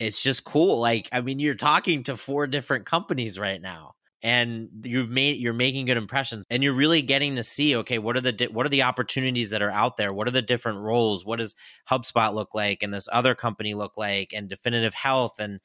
it's 0.01 0.23
just 0.23 0.45
cool. 0.45 0.81
Like 0.81 1.09
i 1.13 1.21
mean 1.21 1.39
you're 1.39 1.55
talking 1.55 2.03
to 2.05 2.17
four 2.17 2.49
different 2.49 2.87
companies 2.87 3.39
right 3.39 3.63
now 3.63 3.96
and 4.23 4.69
you've 4.83 5.11
made 5.11 5.39
you're 5.39 5.53
making 5.53 5.87
good 5.87 5.97
impressions 5.97 6.45
and 6.51 6.63
you're 6.63 6.73
really 6.73 7.03
getting 7.03 7.37
to 7.37 7.43
see 7.43 7.77
okay 7.77 7.99
what 7.99 8.17
are 8.17 8.21
the 8.21 8.33
di- 8.33 8.47
what 8.49 8.67
are 8.67 8.71
the 8.71 8.83
opportunities 8.83 9.51
that 9.51 9.63
are 9.63 9.71
out 9.71 9.97
there? 9.97 10.13
What 10.13 10.27
are 10.27 10.33
the 10.33 10.43
different 10.43 10.79
roles? 10.79 11.25
What 11.25 11.39
does 11.39 11.55
hubspot 11.91 12.35
look 12.35 12.55
like 12.55 12.83
and 12.83 12.93
this 12.93 13.09
other 13.13 13.35
company 13.35 13.75
look 13.75 13.97
like 13.97 14.33
and 14.33 14.49
definitive 14.49 14.95
health? 14.95 15.39
And 15.39 15.61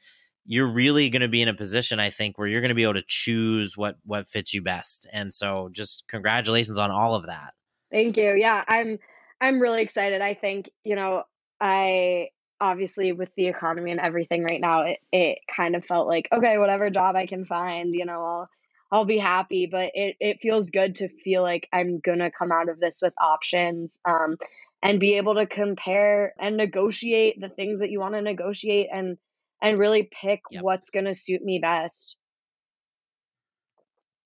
you're 0.45 0.67
really 0.67 1.09
going 1.09 1.21
to 1.21 1.27
be 1.27 1.41
in 1.41 1.47
a 1.47 1.53
position 1.53 1.99
i 1.99 2.09
think 2.09 2.37
where 2.37 2.47
you're 2.47 2.61
going 2.61 2.69
to 2.69 2.75
be 2.75 2.81
able 2.81 2.95
to 2.95 3.03
choose 3.07 3.77
what 3.77 3.97
what 4.03 4.27
fits 4.27 4.53
you 4.53 4.61
best. 4.61 5.07
And 5.13 5.33
so 5.33 5.69
just 5.71 6.03
congratulations 6.07 6.79
on 6.79 6.91
all 6.91 7.15
of 7.15 7.27
that. 7.27 7.53
Thank 7.91 8.17
you. 8.17 8.35
Yeah 8.35 8.63
i'm 8.67 8.99
i'm 9.39 9.59
really 9.59 9.81
excited. 9.81 10.21
I 10.21 10.33
think 10.33 10.69
you 10.83 10.95
know 10.95 11.23
i 11.59 12.29
obviously 12.61 13.11
with 13.11 13.29
the 13.35 13.47
economy 13.47 13.91
and 13.91 13.99
everything 13.99 14.43
right 14.43 14.61
now 14.61 14.83
it, 14.83 14.99
it 15.11 15.39
kind 15.53 15.75
of 15.75 15.83
felt 15.83 16.07
like 16.07 16.29
okay 16.31 16.57
whatever 16.57 16.89
job 16.89 17.15
i 17.15 17.25
can 17.25 17.43
find 17.43 17.93
you 17.93 18.05
know 18.05 18.23
i'll 18.23 18.49
i'll 18.91 19.05
be 19.05 19.17
happy. 19.17 19.67
But 19.71 19.91
it, 19.93 20.15
it 20.19 20.41
feels 20.41 20.69
good 20.69 20.95
to 20.95 21.07
feel 21.07 21.41
like 21.41 21.67
i'm 21.73 21.99
gonna 21.99 22.29
come 22.31 22.51
out 22.51 22.69
of 22.69 22.79
this 22.79 22.99
with 23.01 23.13
options 23.19 23.99
um, 24.05 24.37
and 24.83 24.99
be 24.99 25.15
able 25.15 25.35
to 25.35 25.45
compare 25.45 26.33
and 26.39 26.57
negotiate 26.57 27.39
the 27.39 27.49
things 27.49 27.81
that 27.81 27.89
you 27.89 27.99
want 27.99 28.15
to 28.15 28.21
negotiate 28.21 28.87
and 28.93 29.17
and 29.61 29.79
really 29.79 30.03
pick 30.03 30.41
yep. 30.51 30.63
what's 30.63 30.89
gonna 30.89 31.13
suit 31.13 31.43
me 31.43 31.59
best. 31.59 32.17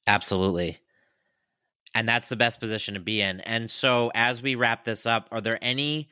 Absolutely. 0.08 0.80
And 1.94 2.08
that's 2.08 2.30
the 2.30 2.36
best 2.36 2.60
position 2.60 2.94
to 2.94 3.00
be 3.00 3.22
in. 3.22 3.40
And 3.42 3.72
so 3.72 4.12
as 4.14 4.42
we 4.42 4.56
wrap 4.56 4.84
this 4.84 5.06
up 5.06 5.30
are 5.32 5.42
there 5.42 5.60
any 5.62 6.10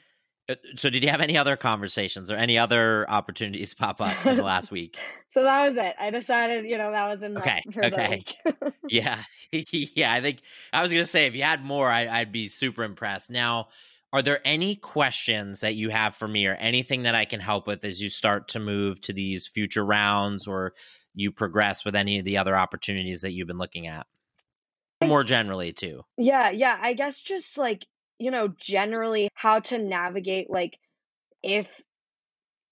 Uh, 0.50 0.56
so, 0.76 0.90
did 0.90 1.04
you 1.04 1.10
have 1.10 1.22
any 1.22 1.38
other 1.38 1.56
conversations 1.56 2.30
or 2.30 2.36
any 2.36 2.58
other 2.58 3.10
opportunities 3.10 3.74
pop 3.74 4.02
up 4.02 4.26
in 4.26 4.36
the 4.36 4.44
last 4.44 4.72
week? 4.72 4.98
so 5.30 5.44
that 5.44 5.68
was 5.68 5.78
it. 5.78 5.96
I 6.00 6.10
decided, 6.10 6.66
you 6.66 6.78
know, 6.78 6.92
that 6.92 7.08
was 7.08 7.24
enough 7.24 7.44
okay. 7.44 7.62
for 7.72 7.86
okay. 7.86 8.24
the 8.44 8.56
week. 8.56 8.74
yeah, 8.90 9.24
yeah. 9.52 10.14
I 10.14 10.22
think 10.22 10.42
I 10.74 10.82
was 10.82 10.92
gonna 10.92 11.06
say 11.06 11.28
if 11.28 11.36
you 11.36 11.44
had 11.44 11.64
more, 11.64 11.90
I, 11.90 12.08
I'd 12.08 12.32
be 12.32 12.48
super 12.48 12.84
impressed. 12.84 13.32
Now, 13.32 13.70
are 14.12 14.22
there 14.22 14.42
any 14.44 14.76
questions 14.76 15.62
that 15.62 15.76
you 15.76 15.90
have 15.90 16.16
for 16.16 16.28
me, 16.28 16.46
or 16.46 16.56
anything 16.56 17.04
that 17.04 17.16
I 17.16 17.26
can 17.26 17.40
help 17.40 17.66
with 17.66 17.86
as 17.86 18.02
you 18.02 18.10
start 18.10 18.50
to 18.50 18.60
move 18.60 19.00
to 19.02 19.14
these 19.14 19.48
future 19.48 19.86
rounds, 19.86 20.46
or 20.46 20.74
you 21.16 21.32
progress 21.32 21.86
with 21.86 21.96
any 21.96 22.20
of 22.20 22.26
the 22.26 22.38
other 22.38 22.56
opportunities 22.56 23.22
that 23.22 23.32
you've 23.32 23.48
been 23.48 23.58
looking 23.58 23.88
at? 23.88 24.08
More 25.04 25.24
generally, 25.24 25.74
too. 25.74 26.04
Yeah, 26.18 26.50
yeah. 26.50 26.78
I 26.82 26.94
guess 26.94 27.20
just 27.20 27.58
like 27.58 27.86
you 28.20 28.32
know, 28.32 28.48
generally 28.48 29.30
how 29.34 29.60
to 29.60 29.78
navigate 29.78 30.50
like 30.50 30.78
if 31.44 31.82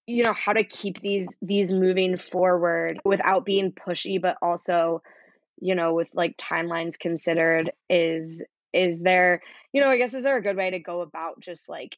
you 0.06 0.24
know 0.24 0.32
how 0.32 0.52
to 0.52 0.64
keep 0.64 1.00
these 1.00 1.36
these 1.40 1.72
moving 1.72 2.16
forward 2.16 2.98
without 3.04 3.44
being 3.44 3.72
pushy 3.72 4.20
but 4.20 4.36
also 4.42 5.02
you 5.60 5.74
know 5.74 5.94
with 5.94 6.08
like 6.14 6.36
timelines 6.36 6.98
considered 6.98 7.70
is 7.88 8.44
is 8.72 9.00
there 9.02 9.40
you 9.72 9.80
know 9.80 9.88
i 9.88 9.96
guess 9.96 10.14
is 10.14 10.24
there 10.24 10.36
a 10.36 10.42
good 10.42 10.56
way 10.56 10.70
to 10.70 10.80
go 10.80 11.02
about 11.02 11.38
just 11.40 11.68
like 11.68 11.96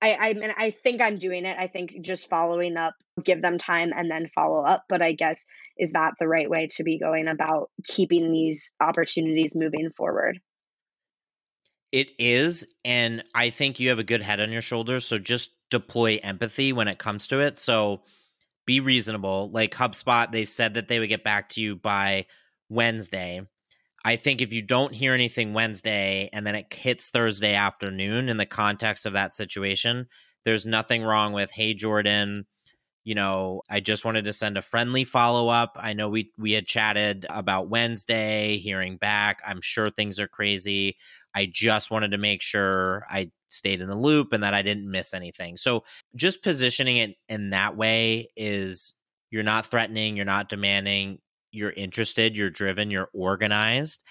i 0.00 0.14
i 0.14 0.34
mean 0.34 0.52
i 0.56 0.70
think 0.70 1.00
i'm 1.00 1.18
doing 1.18 1.44
it. 1.46 1.56
I 1.58 1.66
think 1.66 2.00
just 2.00 2.28
following 2.28 2.76
up 2.76 2.94
give 3.24 3.42
them 3.42 3.58
time 3.58 3.90
and 3.94 4.10
then 4.10 4.28
follow 4.34 4.64
up 4.64 4.84
but 4.88 5.02
i 5.02 5.12
guess 5.12 5.46
is 5.76 5.92
that 5.92 6.14
the 6.20 6.28
right 6.28 6.48
way 6.48 6.68
to 6.72 6.84
be 6.84 6.98
going 6.98 7.26
about 7.28 7.70
keeping 7.82 8.30
these 8.30 8.74
opportunities 8.80 9.56
moving 9.56 9.90
forward 9.90 10.38
it 11.96 12.10
is, 12.18 12.66
and 12.84 13.24
I 13.34 13.48
think 13.48 13.80
you 13.80 13.88
have 13.88 13.98
a 13.98 14.04
good 14.04 14.20
head 14.20 14.38
on 14.38 14.52
your 14.52 14.60
shoulders. 14.60 15.06
So 15.06 15.18
just 15.18 15.52
deploy 15.70 16.20
empathy 16.22 16.74
when 16.74 16.88
it 16.88 16.98
comes 16.98 17.26
to 17.28 17.40
it. 17.40 17.58
So 17.58 18.02
be 18.66 18.80
reasonable. 18.80 19.48
Like 19.50 19.74
HubSpot, 19.74 20.30
they 20.30 20.44
said 20.44 20.74
that 20.74 20.88
they 20.88 20.98
would 20.98 21.08
get 21.08 21.24
back 21.24 21.48
to 21.50 21.62
you 21.62 21.74
by 21.74 22.26
Wednesday. 22.68 23.40
I 24.04 24.16
think 24.16 24.42
if 24.42 24.52
you 24.52 24.60
don't 24.60 24.92
hear 24.92 25.14
anything 25.14 25.54
Wednesday 25.54 26.28
and 26.34 26.46
then 26.46 26.54
it 26.54 26.70
hits 26.70 27.08
Thursday 27.08 27.54
afternoon 27.54 28.28
in 28.28 28.36
the 28.36 28.44
context 28.44 29.06
of 29.06 29.14
that 29.14 29.32
situation, 29.32 30.06
There's 30.46 30.64
nothing 30.64 31.02
wrong 31.02 31.32
with, 31.32 31.50
hey, 31.50 31.74
Jordan, 31.74 32.46
you 33.06 33.14
know, 33.14 33.62
I 33.70 33.78
just 33.78 34.04
wanted 34.04 34.24
to 34.24 34.32
send 34.32 34.58
a 34.58 34.62
friendly 34.62 35.04
follow 35.04 35.48
up. 35.48 35.76
I 35.78 35.92
know 35.92 36.08
we 36.08 36.32
we 36.36 36.50
had 36.50 36.66
chatted 36.66 37.24
about 37.30 37.68
Wednesday, 37.68 38.58
hearing 38.58 38.96
back. 38.96 39.40
I'm 39.46 39.60
sure 39.60 39.90
things 39.90 40.18
are 40.18 40.26
crazy. 40.26 40.96
I 41.32 41.46
just 41.46 41.92
wanted 41.92 42.10
to 42.10 42.18
make 42.18 42.42
sure 42.42 43.06
I 43.08 43.30
stayed 43.46 43.80
in 43.80 43.88
the 43.88 43.94
loop 43.94 44.32
and 44.32 44.42
that 44.42 44.54
I 44.54 44.62
didn't 44.62 44.90
miss 44.90 45.14
anything. 45.14 45.56
So 45.56 45.84
just 46.16 46.42
positioning 46.42 46.96
it 46.96 47.14
in 47.28 47.50
that 47.50 47.76
way 47.76 48.30
is 48.36 48.92
you're 49.30 49.44
not 49.44 49.66
threatening, 49.66 50.16
you're 50.16 50.24
not 50.24 50.48
demanding, 50.48 51.20
you're 51.52 51.70
interested, 51.70 52.36
you're 52.36 52.50
driven, 52.50 52.90
you're 52.90 53.10
organized. 53.14 54.02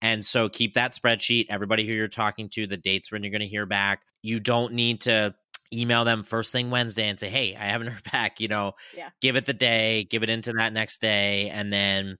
And 0.00 0.24
so 0.24 0.48
keep 0.48 0.74
that 0.74 0.92
spreadsheet, 0.92 1.46
everybody 1.50 1.84
who 1.88 1.92
you're 1.92 2.06
talking 2.06 2.48
to, 2.50 2.68
the 2.68 2.76
dates 2.76 3.10
when 3.10 3.24
you're 3.24 3.32
going 3.32 3.40
to 3.40 3.48
hear 3.48 3.66
back. 3.66 4.02
You 4.22 4.38
don't 4.38 4.74
need 4.74 5.00
to 5.02 5.34
email 5.72 6.04
them 6.04 6.22
first 6.22 6.52
thing 6.52 6.70
Wednesday 6.70 7.08
and 7.08 7.18
say, 7.18 7.28
"Hey, 7.28 7.54
I 7.56 7.64
haven't 7.66 7.86
heard 7.92 8.04
back." 8.10 8.40
You 8.40 8.48
know, 8.48 8.72
Yeah. 8.96 9.10
give 9.20 9.36
it 9.36 9.46
the 9.46 9.52
day, 9.54 10.04
give 10.04 10.22
it 10.22 10.30
into 10.30 10.52
that 10.54 10.72
next 10.72 11.00
day, 11.00 11.50
and 11.50 11.72
then 11.72 12.18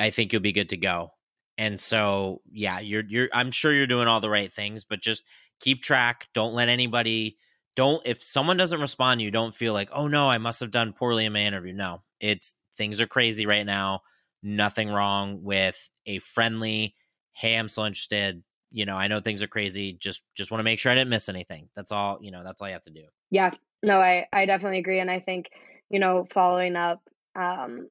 I 0.00 0.10
think 0.10 0.32
you'll 0.32 0.42
be 0.42 0.52
good 0.52 0.70
to 0.70 0.76
go. 0.76 1.10
And 1.58 1.78
so, 1.78 2.40
yeah, 2.50 2.80
you're 2.80 3.04
you're. 3.06 3.28
I'm 3.32 3.50
sure 3.50 3.72
you're 3.72 3.86
doing 3.86 4.08
all 4.08 4.20
the 4.20 4.30
right 4.30 4.52
things, 4.52 4.84
but 4.84 5.00
just 5.00 5.22
keep 5.60 5.82
track. 5.82 6.28
Don't 6.34 6.54
let 6.54 6.68
anybody. 6.68 7.36
Don't 7.76 8.02
if 8.06 8.22
someone 8.22 8.56
doesn't 8.56 8.80
respond 8.80 9.18
to 9.20 9.24
you, 9.24 9.30
don't 9.30 9.54
feel 9.54 9.72
like, 9.72 9.88
oh 9.92 10.06
no, 10.08 10.28
I 10.28 10.38
must 10.38 10.60
have 10.60 10.70
done 10.70 10.92
poorly 10.92 11.24
in 11.24 11.32
my 11.32 11.40
interview. 11.40 11.72
No, 11.72 12.02
it's 12.20 12.54
things 12.76 13.00
are 13.00 13.06
crazy 13.06 13.46
right 13.46 13.66
now. 13.66 14.00
Nothing 14.42 14.88
wrong 14.90 15.42
with 15.42 15.90
a 16.06 16.18
friendly, 16.18 16.94
hey, 17.32 17.54
I'm 17.56 17.68
so 17.68 17.84
interested. 17.84 18.42
You 18.74 18.86
know, 18.86 18.96
I 18.96 19.06
know 19.06 19.20
things 19.20 19.40
are 19.40 19.46
crazy. 19.46 19.92
Just 19.92 20.24
just 20.34 20.50
want 20.50 20.58
to 20.58 20.64
make 20.64 20.80
sure 20.80 20.90
I 20.90 20.96
didn't 20.96 21.10
miss 21.10 21.28
anything. 21.28 21.68
That's 21.76 21.92
all. 21.92 22.18
You 22.20 22.32
know, 22.32 22.42
that's 22.44 22.60
all 22.60 22.66
you 22.66 22.74
have 22.74 22.82
to 22.82 22.90
do. 22.90 23.04
Yeah, 23.30 23.52
no, 23.84 24.00
I 24.00 24.26
I 24.32 24.46
definitely 24.46 24.78
agree, 24.78 24.98
and 24.98 25.08
I 25.08 25.20
think 25.20 25.48
you 25.90 26.00
know 26.00 26.26
following 26.28 26.74
up 26.74 27.00
um, 27.36 27.88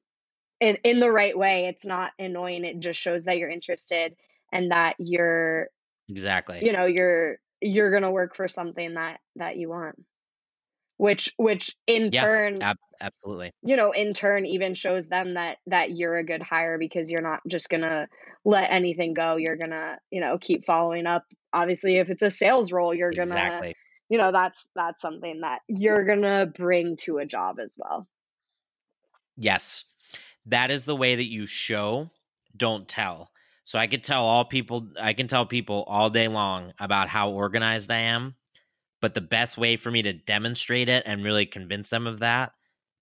in 0.60 0.76
in 0.84 0.98
the 0.98 1.10
right 1.10 1.36
way, 1.36 1.68
it's 1.68 1.86
not 1.86 2.12
annoying. 2.18 2.66
It 2.66 2.80
just 2.80 3.00
shows 3.00 3.24
that 3.24 3.38
you're 3.38 3.48
interested 3.48 4.14
and 4.52 4.72
that 4.72 4.96
you're 4.98 5.68
Exactly. 6.10 6.62
you 6.62 6.72
know 6.72 6.84
you're 6.84 7.38
you're 7.62 7.90
gonna 7.90 8.12
work 8.12 8.36
for 8.36 8.46
something 8.46 8.92
that 8.92 9.20
that 9.36 9.56
you 9.56 9.70
want, 9.70 9.96
which 10.96 11.32
which 11.36 11.74
in 11.86 12.10
Yeah, 12.10 12.22
turn 12.22 12.56
ab- 12.60 12.78
absolutely. 13.00 13.52
you 13.62 13.76
know 13.76 13.92
in 13.92 14.14
turn 14.14 14.46
even 14.46 14.74
shows 14.74 15.08
them 15.08 15.34
that 15.34 15.58
that 15.66 15.90
you're 15.90 16.16
a 16.16 16.24
good 16.24 16.42
hire 16.42 16.78
because 16.78 17.10
you're 17.10 17.22
not 17.22 17.40
just 17.48 17.68
gonna 17.68 18.08
let 18.44 18.70
anything 18.70 19.14
go. 19.14 19.36
You're 19.36 19.56
gonna 19.56 19.98
you 20.10 20.20
know 20.20 20.38
keep 20.38 20.66
following 20.66 21.06
up. 21.06 21.24
Obviously, 21.52 21.96
if 21.96 22.10
it's 22.10 22.22
a 22.22 22.30
sales 22.30 22.72
role, 22.72 22.94
you're 22.94 23.12
gonna 23.12 23.26
Exactly. 23.26 23.74
you 24.08 24.18
know 24.18 24.32
that's 24.32 24.70
that's 24.74 25.00
something 25.00 25.40
that 25.40 25.60
you're 25.68 26.04
gonna 26.04 26.46
bring 26.46 26.96
to 27.04 27.18
a 27.18 27.26
job 27.26 27.56
as 27.60 27.76
well 27.78 28.06
Yes. 29.36 29.84
That 30.46 30.70
is 30.70 30.84
the 30.84 30.96
way 30.96 31.14
that 31.16 31.24
you 31.30 31.46
show, 31.46 32.10
don't 32.56 32.86
tell. 32.86 33.30
So 33.64 33.78
I 33.78 33.86
could 33.86 34.04
tell 34.04 34.24
all 34.24 34.44
people 34.44 34.88
I 35.00 35.14
can 35.14 35.26
tell 35.26 35.46
people 35.46 35.84
all 35.86 36.10
day 36.10 36.28
long 36.28 36.72
about 36.78 37.08
how 37.08 37.30
organized 37.30 37.90
I 37.90 38.00
am, 38.00 38.36
but 39.04 39.12
the 39.12 39.20
best 39.20 39.58
way 39.58 39.76
for 39.76 39.90
me 39.90 40.00
to 40.00 40.14
demonstrate 40.14 40.88
it 40.88 41.02
and 41.04 41.22
really 41.22 41.44
convince 41.44 41.90
them 41.90 42.06
of 42.06 42.20
that 42.20 42.52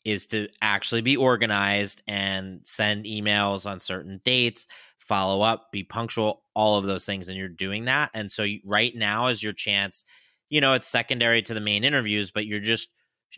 is 0.05 0.27
to 0.27 0.49
actually 0.61 1.01
be 1.01 1.17
organized 1.17 2.03
and 2.09 2.59
send 2.65 3.05
emails 3.05 3.71
on 3.71 3.79
certain 3.79 4.21
dates, 4.25 4.67
follow 4.99 5.43
up, 5.43 5.71
be 5.71 5.85
punctual, 5.85 6.43
all 6.57 6.77
of 6.77 6.87
those 6.87 7.07
things 7.07 7.29
and 7.29 7.38
you're 7.38 7.49
doing 7.49 7.85
that. 7.85 8.11
And 8.15 8.29
so 8.29 8.45
right 8.65 8.93
now 8.97 9.29
is 9.29 9.45
your 9.45 9.53
chance. 9.53 10.05
You 10.51 10.61
know, 10.61 10.73
it's 10.73 10.88
secondary 10.88 11.41
to 11.43 11.55
the 11.55 11.61
main 11.61 11.85
interviews, 11.85 12.33
but 12.33 12.47
you're 12.47 12.59
just 12.59 12.88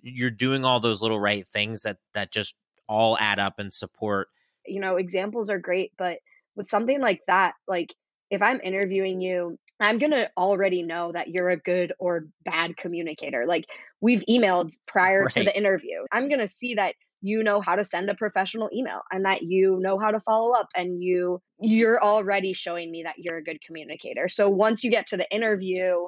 you're 0.02 0.30
doing 0.30 0.64
all 0.64 0.80
those 0.80 1.02
little 1.02 1.20
right 1.20 1.46
things 1.46 1.82
that 1.82 1.98
that 2.14 2.32
just 2.32 2.54
all 2.88 3.18
add 3.18 3.38
up 3.38 3.58
and 3.58 3.70
support 3.70 4.28
you 4.66 4.80
know 4.80 4.96
examples 4.96 5.50
are 5.50 5.58
great 5.58 5.92
but 5.98 6.16
with 6.56 6.66
something 6.66 7.00
like 7.00 7.20
that 7.26 7.52
like 7.68 7.94
if 8.30 8.42
i'm 8.42 8.60
interviewing 8.62 9.20
you 9.20 9.58
i'm 9.80 9.98
gonna 9.98 10.28
already 10.36 10.82
know 10.82 11.12
that 11.12 11.28
you're 11.28 11.50
a 11.50 11.56
good 11.56 11.92
or 11.98 12.26
bad 12.44 12.76
communicator 12.76 13.44
like 13.46 13.64
we've 14.00 14.24
emailed 14.28 14.76
prior 14.86 15.26
to 15.26 15.44
the 15.44 15.56
interview 15.56 16.04
i'm 16.12 16.28
gonna 16.28 16.48
see 16.48 16.74
that 16.74 16.94
you 17.20 17.42
know 17.42 17.60
how 17.60 17.74
to 17.74 17.84
send 17.84 18.10
a 18.10 18.14
professional 18.14 18.68
email 18.72 19.00
and 19.10 19.24
that 19.24 19.42
you 19.42 19.78
know 19.80 19.98
how 19.98 20.10
to 20.10 20.20
follow 20.20 20.52
up 20.52 20.68
and 20.76 21.02
you 21.02 21.40
you're 21.60 22.02
already 22.02 22.52
showing 22.52 22.90
me 22.90 23.02
that 23.04 23.14
you're 23.18 23.38
a 23.38 23.44
good 23.44 23.58
communicator 23.64 24.28
so 24.28 24.48
once 24.48 24.84
you 24.84 24.90
get 24.90 25.06
to 25.06 25.16
the 25.16 25.30
interview 25.30 26.06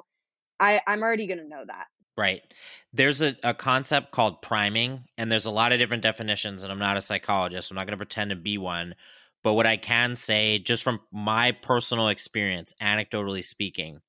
i 0.59 0.79
i'm 0.87 1.01
already 1.01 1.27
gonna 1.27 1.47
know 1.47 1.63
that 1.65 1.85
Right. 2.17 2.41
There's 2.93 3.21
a, 3.21 3.35
a 3.43 3.53
concept 3.53 4.11
called 4.11 4.41
priming, 4.41 5.03
and 5.19 5.31
there's 5.31 5.45
a 5.45 5.51
lot 5.51 5.71
of 5.71 5.77
different 5.77 6.01
definitions, 6.01 6.63
and 6.63 6.71
I'm 6.71 6.79
not 6.79 6.97
a 6.97 7.01
psychologist. 7.01 7.69
I'm 7.69 7.75
not 7.75 7.85
going 7.85 7.91
to 7.91 7.97
pretend 7.97 8.31
to 8.31 8.35
be 8.35 8.57
one. 8.57 8.95
But 9.43 9.53
what 9.53 9.65
I 9.65 9.77
can 9.77 10.15
say, 10.15 10.59
just 10.59 10.83
from 10.83 10.99
my 11.11 11.51
personal 11.51 12.09
experience, 12.09 12.73
anecdotally 12.81 13.43
speaking, 13.43 14.01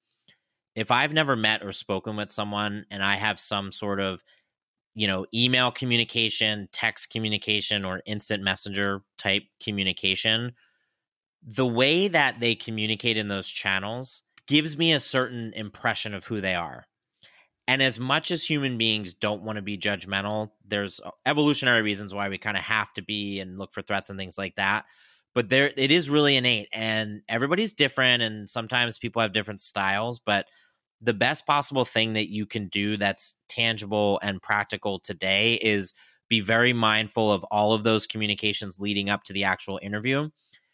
if 0.75 0.91
I've 0.91 1.13
never 1.13 1.37
met 1.37 1.63
or 1.63 1.73
spoken 1.73 2.17
with 2.17 2.31
someone 2.31 2.87
and 2.91 3.03
I 3.03 3.17
have 3.17 3.41
some 3.41 3.73
sort 3.73 4.01
of, 4.01 4.23
you 4.95 5.07
know, 5.07 5.27
email 5.35 5.71
communication, 5.71 6.69
text 6.73 7.11
communication, 7.11 7.85
or 7.85 8.03
instant 8.07 8.43
messenger 8.43 9.03
type 9.17 9.45
communication, 9.63 10.53
the 11.43 11.67
way 11.67 12.09
that 12.09 12.41
they 12.41 12.55
communicate 12.55 13.17
in 13.17 13.29
those 13.29 13.49
channels 13.49 14.23
gives 14.47 14.77
me 14.77 14.93
a 14.93 15.01
certain 15.01 15.53
impression 15.55 16.15
of 16.15 16.25
who 16.25 16.41
they 16.41 16.55
are. 16.55 16.87
And 17.69 17.83
as 17.83 18.01
much 18.01 18.31
as 18.31 18.45
human 18.45 18.79
beings 18.79 19.13
don't 19.13 19.43
want 19.43 19.57
to 19.57 19.63
be 19.63 19.77
judgmental, 19.77 20.51
there's 20.67 21.01
uh, 21.01 21.11
evolutionary 21.27 21.83
reasons 21.83 22.15
why 22.15 22.29
we 22.29 22.39
kind 22.39 22.57
of 22.57 22.63
have 22.63 22.93
to 22.95 23.03
be 23.03 23.41
and 23.41 23.59
look 23.59 23.75
for 23.75 23.83
threats 23.83 24.09
and 24.09 24.19
things 24.19 24.39
like 24.39 24.55
that. 24.55 24.87
But 25.39 25.51
there, 25.51 25.71
it 25.77 25.93
is 25.93 26.11
really 26.11 26.35
innate, 26.35 26.69
and 26.73 27.23
everybody's 27.29 27.73
different, 27.73 28.25
and 28.25 28.51
sometimes 28.51 28.99
people 28.99 29.23
have 29.23 29.33
different 29.33 29.61
styles. 29.61 30.19
But 30.19 30.47
the 31.01 31.15
best 31.15 31.47
possible 31.47 31.85
thing 31.85 32.15
that 32.15 32.29
you 32.29 32.45
can 32.45 32.67
do 32.67 32.97
that's 32.97 33.37
tangible 33.49 34.19
and 34.21 34.43
practical 34.43 34.99
today 34.99 35.55
is 35.55 35.95
be 36.29 36.41
very 36.41 36.73
mindful 36.73 37.33
of 37.33 37.45
all 37.53 37.73
of 37.73 37.85
those 37.85 38.05
communications 38.05 38.81
leading 38.81 39.11
up 39.11 39.23
to 39.23 39.33
the 39.33 39.45
actual 39.45 39.79
interview. 39.81 40.29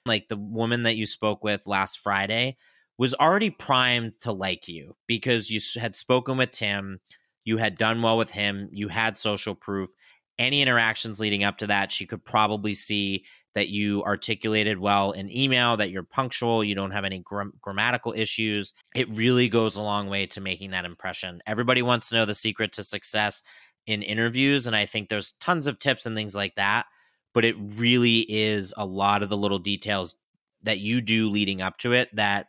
Like 0.06 0.28
the 0.28 0.38
woman 0.38 0.84
that 0.84 0.96
you 0.96 1.04
spoke 1.04 1.44
with 1.44 1.66
last 1.66 1.98
Friday, 1.98 2.56
was 2.96 3.12
already 3.16 3.50
primed 3.50 4.18
to 4.22 4.32
like 4.32 4.66
you 4.66 4.96
because 5.06 5.50
you 5.50 5.60
had 5.78 5.94
spoken 5.94 6.38
with 6.38 6.52
Tim, 6.52 7.00
you 7.44 7.58
had 7.58 7.76
done 7.76 8.00
well 8.00 8.16
with 8.16 8.30
him, 8.30 8.70
you 8.72 8.88
had 8.88 9.18
social 9.18 9.54
proof. 9.54 9.90
Any 10.38 10.62
interactions 10.62 11.20
leading 11.20 11.44
up 11.44 11.58
to 11.58 11.66
that, 11.68 11.92
she 11.92 12.06
could 12.06 12.24
probably 12.24 12.74
see 12.74 13.24
that 13.54 13.68
you 13.68 14.02
articulated 14.02 14.78
well 14.78 15.12
in 15.12 15.34
email, 15.34 15.76
that 15.76 15.90
you're 15.90 16.02
punctual, 16.02 16.64
you 16.64 16.74
don't 16.74 16.90
have 16.90 17.04
any 17.04 17.20
gram- 17.20 17.52
grammatical 17.60 18.12
issues. 18.12 18.72
It 18.94 19.08
really 19.10 19.48
goes 19.48 19.76
a 19.76 19.82
long 19.82 20.08
way 20.08 20.26
to 20.26 20.40
making 20.40 20.72
that 20.72 20.84
impression. 20.84 21.40
Everybody 21.46 21.82
wants 21.82 22.08
to 22.08 22.16
know 22.16 22.24
the 22.24 22.34
secret 22.34 22.72
to 22.74 22.82
success 22.82 23.42
in 23.86 24.02
interviews, 24.02 24.66
and 24.66 24.74
I 24.74 24.86
think 24.86 25.08
there's 25.08 25.32
tons 25.40 25.66
of 25.66 25.78
tips 25.78 26.04
and 26.04 26.16
things 26.16 26.34
like 26.34 26.56
that, 26.56 26.86
but 27.32 27.44
it 27.44 27.54
really 27.58 28.20
is 28.28 28.74
a 28.76 28.84
lot 28.84 29.22
of 29.22 29.28
the 29.28 29.36
little 29.36 29.58
details 29.58 30.16
that 30.64 30.78
you 30.78 31.00
do 31.00 31.30
leading 31.30 31.62
up 31.62 31.76
to 31.78 31.92
it 31.92 32.08
that 32.16 32.46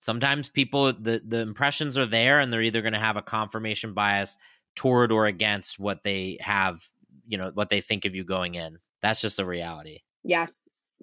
sometimes 0.00 0.48
people 0.48 0.92
the 0.92 1.22
the 1.24 1.38
impressions 1.38 1.96
are 1.96 2.06
there 2.06 2.40
and 2.40 2.52
they're 2.52 2.62
either 2.62 2.82
going 2.82 2.92
to 2.92 2.98
have 2.98 3.16
a 3.16 3.22
confirmation 3.22 3.94
bias 3.94 4.36
toward 4.74 5.10
or 5.10 5.26
against 5.26 5.78
what 5.78 6.02
they 6.02 6.36
have 6.40 6.84
you 7.28 7.38
know 7.38 7.50
what 7.54 7.68
they 7.68 7.80
think 7.80 8.04
of 8.04 8.14
you 8.14 8.24
going 8.24 8.54
in 8.54 8.78
that's 9.00 9.20
just 9.20 9.36
the 9.36 9.44
reality 9.44 10.00
yeah 10.24 10.46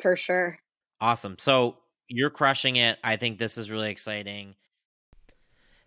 for 0.01 0.15
sure 0.15 0.57
awesome 0.99 1.35
so 1.39 1.77
you're 2.07 2.29
crushing 2.29 2.75
it 2.75 2.97
i 3.03 3.15
think 3.15 3.37
this 3.37 3.57
is 3.57 3.71
really 3.71 3.89
exciting 3.89 4.55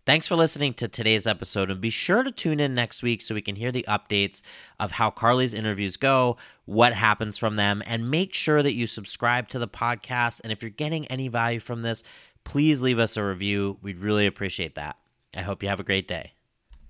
Thanks 0.08 0.26
for 0.26 0.36
listening 0.36 0.72
to 0.72 0.88
today's 0.88 1.26
episode, 1.26 1.70
and 1.70 1.82
be 1.82 1.90
sure 1.90 2.22
to 2.22 2.32
tune 2.32 2.60
in 2.60 2.72
next 2.72 3.02
week 3.02 3.20
so 3.20 3.34
we 3.34 3.42
can 3.42 3.56
hear 3.56 3.70
the 3.70 3.84
updates 3.86 4.40
of 4.80 4.92
how 4.92 5.10
Carly's 5.10 5.52
interviews 5.52 5.98
go, 5.98 6.38
what 6.64 6.94
happens 6.94 7.36
from 7.36 7.56
them, 7.56 7.82
and 7.84 8.10
make 8.10 8.32
sure 8.32 8.62
that 8.62 8.72
you 8.72 8.86
subscribe 8.86 9.50
to 9.50 9.58
the 9.58 9.68
podcast. 9.68 10.40
And 10.42 10.50
if 10.50 10.62
you're 10.62 10.70
getting 10.70 11.06
any 11.08 11.28
value 11.28 11.60
from 11.60 11.82
this, 11.82 12.02
please 12.42 12.80
leave 12.80 12.98
us 12.98 13.18
a 13.18 13.22
review. 13.22 13.76
We'd 13.82 13.98
really 13.98 14.26
appreciate 14.26 14.76
that. 14.76 14.96
I 15.36 15.42
hope 15.42 15.62
you 15.62 15.68
have 15.68 15.78
a 15.78 15.84
great 15.84 16.08
day. 16.08 16.32